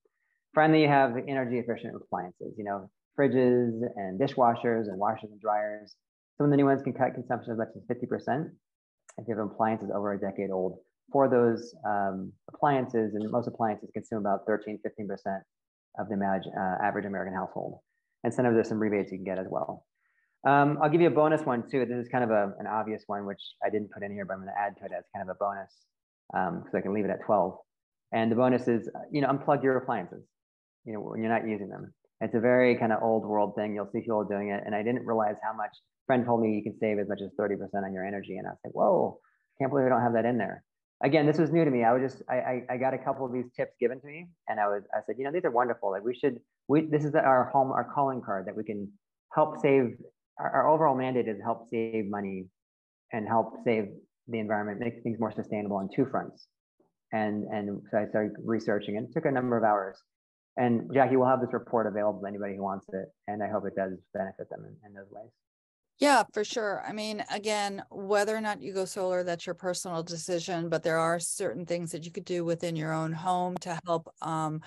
Finally, 0.56 0.82
you 0.82 0.88
have 0.88 1.16
energy 1.28 1.60
efficient 1.60 1.96
appliances. 1.96 2.56
You 2.58 2.64
know, 2.64 2.90
fridges 3.18 3.80
and 3.96 4.20
dishwashers 4.20 4.88
and 4.88 4.98
washers 4.98 5.30
and 5.32 5.40
dryers 5.40 5.96
Some 6.38 6.46
of 6.46 6.52
the 6.52 6.58
new 6.58 6.66
ones 6.66 6.84
can 6.84 6.94
cut 6.94 7.16
consumption 7.16 7.52
as 7.52 7.58
much 7.58 7.70
as 7.76 7.84
50% 7.84 8.50
if 9.18 9.28
you 9.28 9.36
have 9.36 9.46
appliances 9.46 9.90
over 9.94 10.14
a 10.14 10.20
decade 10.20 10.52
old. 10.52 10.78
For 11.12 11.28
those 11.28 11.74
um, 11.86 12.32
appliances, 12.54 13.16
and 13.16 13.32
most 13.32 13.48
appliances 13.48 13.90
consume 13.94 14.20
about 14.20 14.42
13, 14.46 14.80
15% 14.86 15.42
of 16.00 16.10
the 16.10 16.16
uh, 16.16 16.86
average 16.86 17.06
American 17.06 17.34
household. 17.34 17.80
And 18.24 18.34
sometimes 18.34 18.56
there's 18.56 18.68
some 18.68 18.80
rebates 18.80 19.12
you 19.12 19.18
can 19.18 19.26
get 19.26 19.40
as 19.40 19.48
well. 19.50 19.86
Um, 20.46 20.78
I'll 20.82 20.90
give 20.90 21.02
you 21.02 21.08
a 21.08 21.12
bonus 21.12 21.42
one 21.42 21.64
too. 21.70 21.86
This 21.86 21.98
is 21.98 22.08
kind 22.10 22.24
of 22.24 22.30
a, 22.30 22.54
an 22.60 22.68
obvious 22.68 23.04
one, 23.08 23.26
which 23.26 23.42
I 23.66 23.70
didn't 23.70 23.92
put 23.92 24.04
in 24.04 24.12
here, 24.12 24.26
but 24.26 24.34
I'm 24.34 24.40
going 24.40 24.54
to 24.54 24.60
add 24.60 24.78
to 24.78 24.86
it 24.86 24.92
as 24.98 25.06
kind 25.16 25.28
of 25.28 25.36
a 25.36 25.38
bonus 25.40 25.74
because 26.32 26.74
um, 26.74 26.78
I 26.78 26.82
can 26.82 26.94
leave 26.94 27.06
it 27.06 27.12
at 27.12 27.26
12. 27.26 27.58
And 28.12 28.32
the 28.32 28.36
bonus 28.36 28.68
is, 28.68 28.90
you 29.12 29.22
know, 29.22 29.30
unplug 29.30 29.64
your 29.64 29.78
appliances, 29.78 30.24
you 30.86 30.94
know, 30.94 31.00
when 31.00 31.22
you're 31.22 31.32
not 31.32 31.48
using 31.48 31.70
them. 31.70 31.94
It's 32.20 32.34
a 32.34 32.40
very 32.40 32.76
kind 32.76 32.92
of 32.92 33.04
old 33.04 33.26
world 33.26 33.54
thing. 33.56 33.76
You'll 33.76 33.90
see 33.92 34.00
people 34.00 34.24
doing 34.24 34.50
it. 34.50 34.64
And 34.66 34.74
I 34.74 34.82
didn't 34.82 35.06
realize 35.06 35.36
how 35.44 35.54
much, 35.56 35.72
friend 36.08 36.26
told 36.26 36.42
me 36.42 36.56
you 36.56 36.64
can 36.64 36.78
save 36.80 36.98
as 37.00 37.08
much 37.08 37.22
as 37.22 37.30
30% 37.40 37.58
on 37.86 37.94
your 37.94 38.06
energy. 38.06 38.38
And 38.38 38.48
I 38.48 38.52
was 38.52 38.60
like, 38.66 38.74
whoa, 38.74 39.20
can't 39.60 39.72
believe 39.72 39.86
I 39.86 39.90
don't 39.90 40.02
have 40.02 40.14
that 40.14 40.26
in 40.26 40.38
there. 40.38 40.64
Again, 41.04 41.28
this 41.28 41.38
was 41.38 41.52
new 41.52 41.64
to 41.64 41.70
me. 41.70 41.84
I 41.84 41.94
was 41.94 42.12
just, 42.12 42.24
I, 42.28 42.36
I, 42.36 42.62
I 42.72 42.78
got 42.78 42.96
a 42.96 42.98
couple 42.98 43.26
of 43.26 43.32
these 43.32 43.46
tips 43.56 43.74
given 43.80 44.02
to 44.02 44.08
me 44.08 44.30
and 44.48 44.60
I 44.60 44.68
was, 44.68 44.82
I 44.92 45.00
said, 45.06 45.16
you 45.20 45.26
know, 45.26 45.32
these 45.32 45.46
are 45.46 45.52
wonderful. 45.52 45.92
Like 45.92 46.04
we 46.04 46.16
should, 46.16 46.40
we, 46.68 46.82
this 46.82 47.06
is 47.06 47.14
our 47.14 47.52
home, 47.54 47.72
our 47.72 47.88
calling 47.94 48.22
card 48.26 48.48
that 48.48 48.58
we 48.58 48.64
can 48.64 48.92
help 49.32 49.62
save, 49.62 49.96
our, 50.40 50.50
our 50.50 50.70
overall 50.70 50.96
mandate 50.96 51.28
is 51.28 51.38
help 51.44 51.70
save 51.70 52.10
money 52.10 52.48
and 53.14 53.28
help 53.28 53.58
save 53.64 53.90
the 54.28 54.40
environment, 54.40 54.80
make 54.80 55.04
things 55.04 55.20
more 55.20 55.32
sustainable 55.32 55.78
on 55.78 55.88
two 55.96 56.08
fronts. 56.10 56.48
And, 57.14 57.44
and 57.44 57.82
so 57.92 58.00
I 58.00 58.08
started 58.10 58.32
researching 58.44 58.98
and 58.98 59.08
it 59.08 59.14
took 59.14 59.26
a 59.26 59.32
number 59.32 59.56
of 59.56 59.64
hours. 59.64 59.98
And 60.58 60.92
Jackie 60.94 61.16
we'll 61.16 61.28
have 61.28 61.42
this 61.42 61.54
report 61.54 61.88
available 61.88 62.20
to 62.22 62.28
anybody 62.28 62.56
who 62.56 62.64
wants 62.64 62.88
it. 62.92 63.06
And 63.28 63.44
I 63.44 63.48
hope 63.48 63.66
it 63.66 63.76
does 63.76 63.94
benefit 64.14 64.50
them 64.50 64.66
in, 64.66 64.88
in 64.88 64.94
those 64.94 65.10
ways. 65.12 65.30
Yeah, 66.00 66.24
for 66.32 66.44
sure. 66.44 66.84
I 66.88 66.94
mean, 66.94 67.24
again, 67.32 67.82
whether 67.90 68.36
or 68.36 68.42
not 68.42 68.62
you 68.62 68.72
go 68.72 68.86
solar, 68.86 69.24
that's 69.24 69.48
your 69.48 69.56
personal 69.56 70.04
decision, 70.04 70.70
but 70.70 70.84
there 70.84 71.00
are 71.00 71.20
certain 71.20 71.66
things 71.66 71.92
that 71.92 72.06
you 72.06 72.12
could 72.12 72.26
do 72.26 72.46
within 72.46 72.76
your 72.76 72.94
own 72.94 73.14
home 73.14 73.58
to 73.62 73.80
help 73.86 74.08
um, 74.22 74.62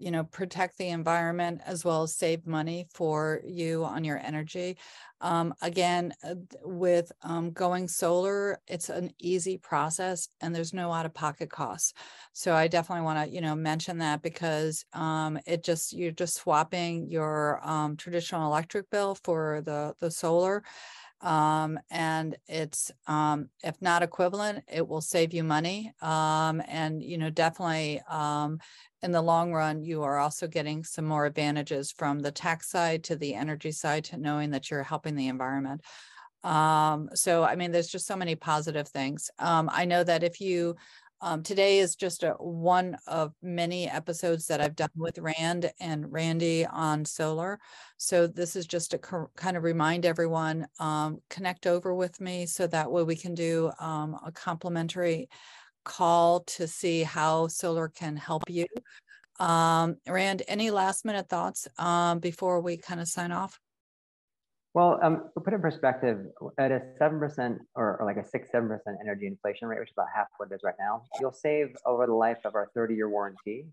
you 0.00 0.10
know, 0.10 0.24
protect 0.24 0.78
the 0.78 0.88
environment 0.88 1.60
as 1.66 1.84
well 1.84 2.02
as 2.02 2.14
save 2.14 2.46
money 2.46 2.86
for 2.92 3.40
you 3.44 3.84
on 3.84 4.02
your 4.02 4.18
energy. 4.18 4.78
Um, 5.20 5.52
again, 5.60 6.14
uh, 6.24 6.36
with 6.64 7.12
um, 7.22 7.50
going 7.50 7.86
solar, 7.88 8.58
it's 8.66 8.88
an 8.88 9.10
easy 9.18 9.58
process 9.58 10.28
and 10.40 10.54
there's 10.54 10.72
no 10.72 10.90
out 10.92 11.04
of 11.04 11.12
pocket 11.12 11.50
costs. 11.50 11.92
So 12.32 12.54
I 12.54 12.68
definitely 12.68 13.04
want 13.04 13.28
to, 13.28 13.34
you 13.34 13.42
know, 13.42 13.54
mention 13.54 13.98
that 13.98 14.22
because 14.22 14.84
um, 14.94 15.38
it 15.46 15.62
just, 15.62 15.92
you're 15.92 16.10
just 16.10 16.36
swapping 16.36 17.06
your 17.10 17.60
um, 17.62 17.96
traditional 17.96 18.46
electric 18.46 18.88
bill 18.90 19.18
for 19.22 19.60
the, 19.60 19.94
the 20.00 20.10
solar 20.10 20.64
um, 21.20 21.78
and 21.90 22.36
it's 22.46 22.90
um, 23.06 23.48
if 23.62 23.80
not 23.80 24.02
equivalent, 24.02 24.64
it 24.72 24.86
will 24.86 25.00
save 25.00 25.34
you 25.34 25.44
money. 25.44 25.92
Um, 26.00 26.62
and 26.66 27.02
you 27.02 27.18
know, 27.18 27.30
definitely 27.30 28.00
um, 28.08 28.58
in 29.02 29.12
the 29.12 29.22
long 29.22 29.52
run, 29.52 29.82
you 29.82 30.02
are 30.02 30.18
also 30.18 30.46
getting 30.46 30.84
some 30.84 31.04
more 31.04 31.26
advantages 31.26 31.90
from 31.90 32.20
the 32.20 32.32
tax 32.32 32.70
side 32.70 33.04
to 33.04 33.16
the 33.16 33.34
energy 33.34 33.72
side 33.72 34.04
to 34.04 34.16
knowing 34.16 34.50
that 34.50 34.70
you're 34.70 34.82
helping 34.82 35.14
the 35.14 35.28
environment. 35.28 35.82
Um, 36.42 37.10
so, 37.14 37.44
I 37.44 37.56
mean, 37.56 37.70
there's 37.70 37.88
just 37.88 38.06
so 38.06 38.16
many 38.16 38.34
positive 38.34 38.88
things. 38.88 39.30
Um, 39.38 39.68
I 39.72 39.84
know 39.84 40.02
that 40.02 40.22
if 40.22 40.40
you, 40.40 40.76
um, 41.20 41.42
today 41.42 41.78
is 41.78 41.96
just 41.96 42.22
a, 42.22 42.32
one 42.32 42.96
of 43.06 43.34
many 43.42 43.88
episodes 43.88 44.46
that 44.46 44.60
I've 44.60 44.76
done 44.76 44.90
with 44.96 45.18
Rand 45.18 45.70
and 45.80 46.10
Randy 46.10 46.66
on 46.66 47.04
solar. 47.04 47.58
So 47.96 48.26
this 48.26 48.56
is 48.56 48.66
just 48.66 48.92
to 48.92 48.98
kind 48.98 49.56
of 49.56 49.62
remind 49.62 50.06
everyone, 50.06 50.66
um, 50.78 51.18
connect 51.28 51.66
over 51.66 51.94
with 51.94 52.20
me 52.20 52.46
so 52.46 52.66
that 52.66 52.90
way 52.90 53.02
we 53.02 53.16
can 53.16 53.34
do 53.34 53.70
um, 53.78 54.16
a 54.24 54.32
complimentary 54.32 55.28
call 55.84 56.40
to 56.40 56.66
see 56.66 57.02
how 57.02 57.48
solar 57.48 57.88
can 57.88 58.16
help 58.16 58.44
you. 58.48 58.66
Um, 59.38 59.96
Rand, 60.06 60.42
any 60.48 60.70
last 60.70 61.04
minute 61.04 61.28
thoughts 61.28 61.66
um, 61.78 62.18
before 62.18 62.60
we 62.60 62.76
kind 62.76 63.00
of 63.00 63.08
sign 63.08 63.32
off? 63.32 63.58
Well, 64.72 65.00
um, 65.02 65.30
to 65.34 65.40
put 65.40 65.52
in 65.52 65.60
perspective, 65.60 66.18
at 66.58 66.70
a 66.70 66.80
7% 67.00 67.58
or, 67.74 68.00
or 68.00 68.06
like 68.06 68.16
a 68.24 68.28
6 68.28 68.48
7% 68.54 68.78
energy 69.00 69.26
inflation 69.26 69.66
rate, 69.66 69.80
which 69.80 69.88
is 69.88 69.94
about 69.96 70.06
half 70.14 70.28
what 70.36 70.50
it 70.50 70.54
is 70.54 70.60
right 70.62 70.76
now, 70.78 71.02
you'll 71.20 71.32
save 71.32 71.74
over 71.84 72.06
the 72.06 72.14
life 72.14 72.38
of 72.44 72.54
our 72.54 72.70
30 72.74 72.94
year 72.94 73.08
warranty 73.08 73.66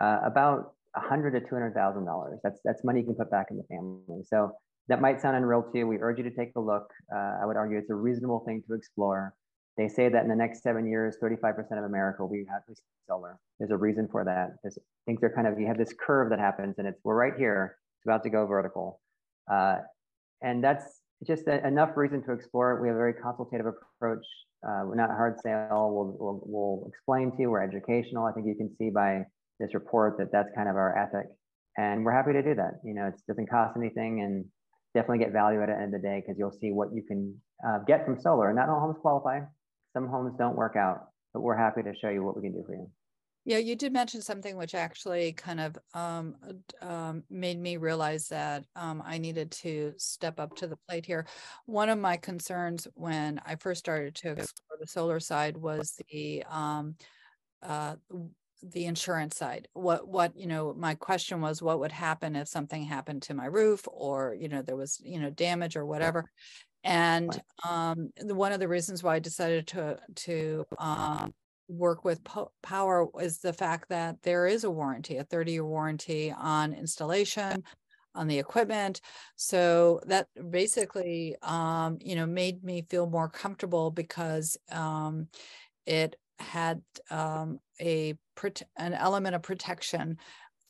uh, 0.00 0.18
about 0.24 0.74
100 0.94 1.32
to 1.32 1.40
$200,000. 1.40 2.38
That's, 2.42 2.60
that's 2.64 2.84
money 2.84 3.00
you 3.00 3.06
can 3.06 3.14
put 3.14 3.30
back 3.30 3.46
in 3.50 3.56
the 3.56 3.62
family. 3.64 4.22
So 4.26 4.52
that 4.88 5.00
might 5.00 5.20
sound 5.20 5.36
unreal 5.36 5.62
to 5.62 5.78
you. 5.78 5.86
We 5.86 5.98
urge 5.98 6.18
you 6.18 6.24
to 6.24 6.30
take 6.30 6.52
a 6.56 6.60
look. 6.60 6.90
Uh, 7.14 7.38
I 7.40 7.46
would 7.46 7.56
argue 7.56 7.78
it's 7.78 7.90
a 7.90 7.94
reasonable 7.94 8.40
thing 8.40 8.62
to 8.66 8.74
explore. 8.74 9.34
They 9.78 9.88
say 9.88 10.08
that 10.10 10.22
in 10.22 10.28
the 10.28 10.36
next 10.36 10.62
seven 10.62 10.86
years, 10.86 11.16
35% 11.22 11.78
of 11.78 11.84
America 11.84 12.22
will 12.22 12.30
be 12.30 12.44
solar. 13.08 13.38
There's 13.58 13.70
a 13.70 13.76
reason 13.76 14.08
for 14.10 14.24
that. 14.24 14.56
There's, 14.62 14.78
things 15.06 15.22
are 15.22 15.30
kind 15.30 15.46
of, 15.46 15.58
you 15.58 15.66
have 15.66 15.78
this 15.78 15.94
curve 15.98 16.28
that 16.30 16.38
happens 16.38 16.74
and 16.78 16.86
it's, 16.86 17.00
we're 17.04 17.14
right 17.14 17.34
here. 17.38 17.76
It's 17.98 18.06
about 18.06 18.22
to 18.24 18.30
go 18.30 18.46
vertical. 18.46 19.00
Uh, 19.50 19.76
and 20.42 20.62
that's 20.62 21.00
just 21.26 21.46
a, 21.48 21.66
enough 21.66 21.90
reason 21.96 22.22
to 22.24 22.32
explore 22.32 22.72
it. 22.72 22.82
We 22.82 22.88
have 22.88 22.96
a 22.96 22.98
very 22.98 23.14
consultative 23.14 23.66
approach. 23.66 24.24
Uh, 24.66 24.82
we're 24.84 24.96
not 24.96 25.10
hard 25.10 25.36
sale. 25.42 25.90
We'll, 25.92 26.16
we'll, 26.18 26.40
we'll 26.44 26.88
explain 26.88 27.30
to 27.32 27.36
you. 27.42 27.50
We're 27.50 27.62
educational. 27.62 28.24
I 28.24 28.32
think 28.32 28.46
you 28.46 28.54
can 28.54 28.74
see 28.78 28.90
by 28.90 29.24
this 29.58 29.74
report 29.74 30.16
that 30.18 30.32
that's 30.32 30.48
kind 30.54 30.68
of 30.68 30.76
our 30.76 30.96
ethic. 30.96 31.26
And 31.76 32.04
we're 32.04 32.12
happy 32.12 32.32
to 32.32 32.42
do 32.42 32.54
that. 32.54 32.80
You 32.84 32.94
know, 32.94 33.06
it 33.06 33.14
doesn't 33.28 33.48
cost 33.48 33.76
anything 33.76 34.20
and 34.20 34.44
definitely 34.94 35.18
get 35.18 35.32
value 35.32 35.62
at 35.62 35.68
the 35.68 35.74
end 35.74 35.94
of 35.94 36.02
the 36.02 36.06
day 36.06 36.20
because 36.20 36.36
you'll 36.38 36.56
see 36.60 36.72
what 36.72 36.88
you 36.92 37.02
can 37.02 37.34
uh, 37.66 37.78
get 37.86 38.04
from 38.04 38.20
solar. 38.20 38.48
And 38.48 38.56
not 38.56 38.68
all 38.68 38.80
homes 38.80 38.96
qualify. 39.00 39.40
Some 39.94 40.08
homes 40.08 40.34
don't 40.38 40.56
work 40.56 40.76
out, 40.76 41.08
but 41.32 41.40
we're 41.40 41.56
happy 41.56 41.82
to 41.82 41.92
show 42.00 42.08
you 42.08 42.22
what 42.22 42.36
we 42.36 42.42
can 42.42 42.52
do 42.52 42.64
for 42.66 42.74
you. 42.74 42.90
Yeah, 43.50 43.58
you 43.58 43.74
did 43.74 43.92
mention 43.92 44.22
something 44.22 44.56
which 44.56 44.76
actually 44.76 45.32
kind 45.32 45.58
of 45.58 45.76
um, 45.92 46.36
um, 46.82 47.24
made 47.28 47.58
me 47.58 47.78
realize 47.78 48.28
that 48.28 48.64
um, 48.76 49.02
I 49.04 49.18
needed 49.18 49.50
to 49.50 49.92
step 49.96 50.38
up 50.38 50.54
to 50.58 50.68
the 50.68 50.78
plate 50.88 51.04
here. 51.04 51.26
One 51.66 51.88
of 51.88 51.98
my 51.98 52.16
concerns 52.16 52.86
when 52.94 53.40
I 53.44 53.56
first 53.56 53.80
started 53.80 54.14
to 54.14 54.30
explore 54.30 54.78
the 54.78 54.86
solar 54.86 55.18
side 55.18 55.56
was 55.56 56.00
the 56.12 56.44
um, 56.48 56.94
uh, 57.60 57.96
the 58.62 58.84
insurance 58.84 59.36
side. 59.36 59.66
What 59.72 60.06
what 60.06 60.36
you 60.36 60.46
know, 60.46 60.72
my 60.72 60.94
question 60.94 61.40
was, 61.40 61.60
what 61.60 61.80
would 61.80 61.90
happen 61.90 62.36
if 62.36 62.46
something 62.46 62.84
happened 62.84 63.22
to 63.22 63.34
my 63.34 63.46
roof, 63.46 63.82
or 63.90 64.32
you 64.32 64.46
know, 64.46 64.62
there 64.62 64.76
was 64.76 65.00
you 65.02 65.18
know 65.18 65.30
damage 65.30 65.74
or 65.74 65.84
whatever. 65.84 66.30
And 66.84 67.36
um, 67.68 68.10
the, 68.16 68.36
one 68.36 68.52
of 68.52 68.60
the 68.60 68.68
reasons 68.68 69.02
why 69.02 69.16
I 69.16 69.18
decided 69.18 69.66
to 69.66 69.98
to 70.14 70.64
um, 70.78 71.34
work 71.70 72.04
with 72.04 72.22
po- 72.24 72.52
Powur 72.62 73.08
is 73.22 73.38
the 73.38 73.52
fact 73.52 73.88
that 73.88 74.22
there 74.22 74.46
is 74.46 74.64
a 74.64 74.70
warranty, 74.70 75.16
a 75.16 75.24
30 75.24 75.52
year 75.52 75.64
warranty 75.64 76.32
on 76.36 76.72
installation, 76.72 77.62
on 78.14 78.26
the 78.26 78.38
equipment. 78.38 79.00
So 79.36 80.00
that 80.06 80.26
basically, 80.50 81.36
um, 81.42 81.98
you 82.00 82.16
know, 82.16 82.26
made 82.26 82.64
me 82.64 82.84
feel 82.88 83.08
more 83.08 83.28
comfortable 83.28 83.90
because 83.90 84.56
um, 84.70 85.28
it 85.86 86.16
had 86.38 86.82
um, 87.10 87.58
a 87.80 88.14
an 88.76 88.94
element 88.94 89.34
of 89.34 89.42
protection 89.42 90.16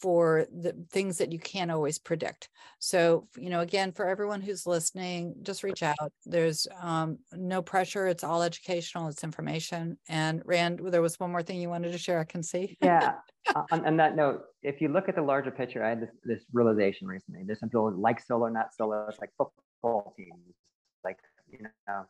for 0.00 0.46
the 0.50 0.74
things 0.90 1.18
that 1.18 1.32
you 1.32 1.38
can't 1.38 1.70
always 1.70 1.98
predict. 1.98 2.48
So, 2.78 3.28
you 3.36 3.50
know, 3.50 3.60
again, 3.60 3.92
for 3.92 4.08
everyone 4.08 4.40
who's 4.40 4.66
listening, 4.66 5.34
just 5.42 5.62
reach 5.62 5.82
out. 5.82 6.12
There's 6.24 6.66
um, 6.80 7.18
no 7.32 7.60
pressure. 7.60 8.06
It's 8.06 8.24
all 8.24 8.42
educational. 8.42 9.08
It's 9.08 9.24
information. 9.24 9.98
And 10.08 10.42
Rand, 10.46 10.80
there 10.84 11.02
was 11.02 11.20
one 11.20 11.30
more 11.30 11.42
thing 11.42 11.60
you 11.60 11.68
wanted 11.68 11.92
to 11.92 11.98
share. 11.98 12.18
I 12.18 12.24
can 12.24 12.42
see. 12.42 12.78
yeah. 12.82 13.14
on, 13.54 13.86
on, 13.86 13.96
that 13.98 14.16
note, 14.16 14.42
if 14.62 14.80
you 14.80 14.88
look 14.88 15.08
at 15.08 15.16
the 15.16 15.22
larger 15.22 15.50
picture, 15.50 15.84
I 15.84 15.90
had 15.90 16.02
this, 16.02 16.10
this 16.24 16.44
realization 16.52 17.06
recently. 17.06 17.42
There's 17.44 17.60
some 17.60 17.68
people 17.68 17.92
like 17.92 18.20
solo, 18.20 18.48
not 18.48 18.74
solo. 18.74 19.06
It's 19.08 19.20
like 19.20 19.30
football 19.36 20.14
teams, 20.16 20.54
like 21.04 21.18
you 21.50 21.58
know, 21.88 22.06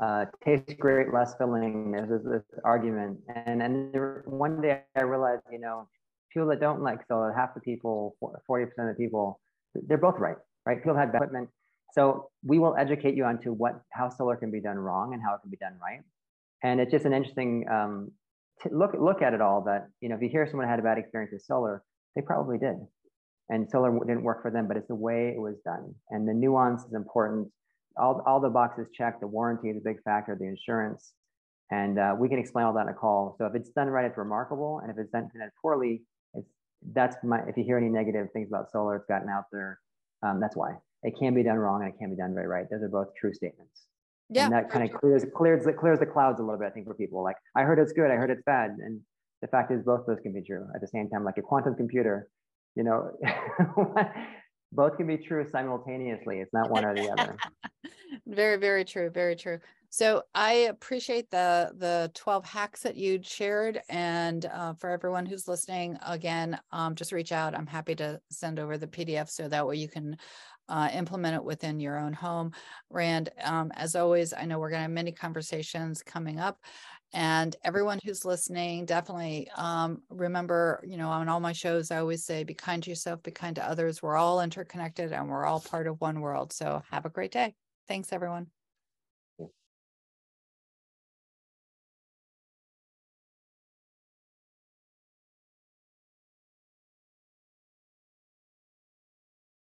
uh, 0.00 0.24
tastes 0.44 0.74
great, 0.78 1.12
less 1.12 1.34
filling. 1.36 1.92
There's 1.92 2.08
this, 2.08 2.22
this 2.24 2.60
argument, 2.64 3.20
and 3.34 3.62
and 3.62 3.92
there, 3.92 4.22
one 4.26 4.60
day 4.60 4.82
I 4.96 5.02
realized, 5.02 5.42
you 5.50 5.60
know, 5.60 5.86
people 6.32 6.48
that 6.48 6.60
don't 6.60 6.82
like 6.82 7.00
solar, 7.06 7.32
half 7.32 7.54
the 7.54 7.60
people, 7.60 8.16
40% 8.22 8.64
of 8.64 8.68
the 8.88 8.94
people, 8.96 9.40
they're 9.74 9.98
both 9.98 10.18
right, 10.18 10.36
right? 10.66 10.78
People 10.78 10.96
have 10.96 11.12
bad 11.12 11.22
equipment. 11.22 11.48
So 11.94 12.30
we 12.42 12.58
will 12.58 12.74
educate 12.76 13.14
you 13.14 13.24
onto 13.24 13.52
what 13.52 13.82
how 13.92 14.08
solar 14.08 14.36
can 14.36 14.50
be 14.50 14.60
done 14.60 14.78
wrong 14.78 15.12
and 15.12 15.22
how 15.22 15.34
it 15.34 15.40
can 15.42 15.50
be 15.50 15.58
done 15.58 15.74
right. 15.80 16.00
And 16.62 16.80
it's 16.80 16.90
just 16.90 17.04
an 17.04 17.12
interesting 17.12 17.66
um, 17.70 18.12
look 18.70 18.92
look 18.98 19.20
at 19.20 19.34
it 19.34 19.40
all. 19.40 19.62
That 19.62 19.88
you 20.00 20.08
know, 20.08 20.16
if 20.16 20.22
you 20.22 20.28
hear 20.28 20.46
someone 20.46 20.68
had 20.68 20.78
a 20.78 20.82
bad 20.82 20.98
experience 20.98 21.32
with 21.32 21.42
solar, 21.42 21.82
they 22.16 22.22
probably 22.22 22.58
did, 22.58 22.76
and 23.50 23.68
solar 23.70 23.92
didn't 24.06 24.22
work 24.22 24.40
for 24.40 24.50
them. 24.50 24.68
But 24.68 24.78
it's 24.78 24.88
the 24.88 24.94
way 24.94 25.32
it 25.36 25.40
was 25.40 25.56
done, 25.64 25.94
and 26.10 26.26
the 26.26 26.32
nuance 26.32 26.82
is 26.84 26.94
important. 26.94 27.48
All 27.98 28.22
all 28.26 28.40
the 28.40 28.48
boxes 28.48 28.86
checked. 28.94 29.20
The 29.20 29.26
warranty 29.26 29.68
is 29.68 29.76
a 29.76 29.84
big 29.84 30.02
factor. 30.02 30.34
The 30.34 30.46
insurance, 30.46 31.12
and 31.70 31.98
uh, 31.98 32.14
we 32.18 32.28
can 32.28 32.38
explain 32.38 32.64
all 32.64 32.72
that 32.74 32.82
in 32.82 32.88
a 32.88 32.94
call. 32.94 33.34
So 33.38 33.44
if 33.46 33.54
it's 33.54 33.70
done 33.70 33.88
right, 33.88 34.06
it's 34.06 34.16
remarkable, 34.16 34.80
and 34.82 34.90
if 34.90 34.96
it's 34.98 35.10
done 35.10 35.28
poorly, 35.60 36.02
that's 36.92 37.16
my 37.22 37.40
if 37.46 37.56
you 37.56 37.64
hear 37.64 37.78
any 37.78 37.88
negative 37.88 38.28
things 38.32 38.48
about 38.48 38.70
solar 38.70 38.96
it's 38.96 39.06
gotten 39.06 39.28
out 39.28 39.44
there 39.52 39.78
um, 40.22 40.40
that's 40.40 40.56
why 40.56 40.72
it 41.02 41.14
can 41.18 41.34
be 41.34 41.42
done 41.42 41.56
wrong 41.56 41.82
and 41.82 41.92
it 41.92 41.98
can 41.98 42.10
be 42.10 42.16
done 42.16 42.34
very 42.34 42.46
right. 42.46 42.66
Those 42.70 42.82
are 42.82 42.88
both 42.88 43.08
true 43.14 43.34
statements. 43.34 43.86
Yeah. 44.30 44.44
And 44.44 44.52
that 44.54 44.70
kind 44.70 44.88
of 44.88 44.98
clears, 44.98 45.24
clears, 45.34 45.64
the- 45.64 45.72
clears 45.72 45.98
the 45.98 46.06
clouds 46.06 46.40
a 46.40 46.42
little 46.42 46.58
bit, 46.58 46.68
I 46.68 46.70
think, 46.70 46.86
for 46.86 46.94
people. 46.94 47.22
Like, 47.22 47.36
I 47.56 47.62
heard 47.62 47.78
it's 47.78 47.92
good, 47.92 48.10
I 48.10 48.14
heard 48.14 48.30
it's 48.30 48.42
bad. 48.46 48.70
And 48.78 49.00
the 49.42 49.48
fact 49.48 49.72
is 49.72 49.82
both 49.82 50.06
those 50.06 50.20
can 50.20 50.32
be 50.32 50.42
true 50.42 50.66
at 50.74 50.80
the 50.80 50.86
same 50.86 51.08
time, 51.10 51.24
like 51.24 51.38
a 51.38 51.42
quantum 51.42 51.74
computer, 51.74 52.28
you 52.76 52.84
know, 52.84 53.10
both 54.72 54.96
can 54.96 55.06
be 55.06 55.18
true 55.18 55.46
simultaneously. 55.50 56.40
It's 56.40 56.52
not 56.52 56.70
one 56.70 56.84
or 56.84 56.94
the 56.94 57.10
other. 57.10 57.36
Very, 58.26 58.58
very 58.58 58.84
true. 58.84 59.08
Very 59.08 59.34
true. 59.34 59.58
So 59.94 60.22
I 60.34 60.52
appreciate 60.72 61.30
the 61.30 61.70
the 61.76 62.10
12 62.14 62.46
hacks 62.46 62.80
that 62.80 62.96
you 62.96 63.20
shared. 63.22 63.82
And 63.90 64.46
uh, 64.46 64.72
for 64.72 64.88
everyone 64.88 65.26
who's 65.26 65.46
listening, 65.46 65.98
again, 66.06 66.58
um, 66.70 66.94
just 66.94 67.12
reach 67.12 67.30
out. 67.30 67.54
I'm 67.54 67.66
happy 67.66 67.94
to 67.96 68.18
send 68.30 68.58
over 68.58 68.78
the 68.78 68.86
PDF 68.86 69.28
so 69.28 69.48
that 69.48 69.66
way 69.66 69.76
you 69.76 69.88
can 69.88 70.16
uh, 70.70 70.88
implement 70.94 71.36
it 71.36 71.44
within 71.44 71.78
your 71.78 71.98
own 71.98 72.14
home. 72.14 72.52
Rand, 72.88 73.28
um, 73.44 73.70
as 73.74 73.94
always, 73.94 74.32
I 74.32 74.46
know 74.46 74.58
we're 74.58 74.70
going 74.70 74.78
to 74.78 74.84
have 74.84 74.90
many 74.90 75.12
conversations 75.12 76.02
coming 76.02 76.40
up. 76.40 76.58
And 77.12 77.54
everyone 77.62 77.98
who's 78.02 78.24
listening, 78.24 78.86
definitely 78.86 79.50
um, 79.58 80.00
remember, 80.08 80.82
you 80.88 80.96
know, 80.96 81.10
on 81.10 81.28
all 81.28 81.40
my 81.40 81.52
shows, 81.52 81.90
I 81.90 81.98
always 81.98 82.24
say, 82.24 82.44
be 82.44 82.54
kind 82.54 82.82
to 82.82 82.88
yourself, 82.88 83.22
be 83.22 83.30
kind 83.30 83.56
to 83.56 83.68
others. 83.68 84.02
We're 84.02 84.16
all 84.16 84.40
interconnected 84.40 85.12
and 85.12 85.28
we're 85.28 85.44
all 85.44 85.60
part 85.60 85.86
of 85.86 86.00
one 86.00 86.22
world. 86.22 86.54
So 86.54 86.82
have 86.90 87.04
a 87.04 87.10
great 87.10 87.32
day. 87.32 87.54
Thanks, 87.88 88.10
everyone. 88.10 88.61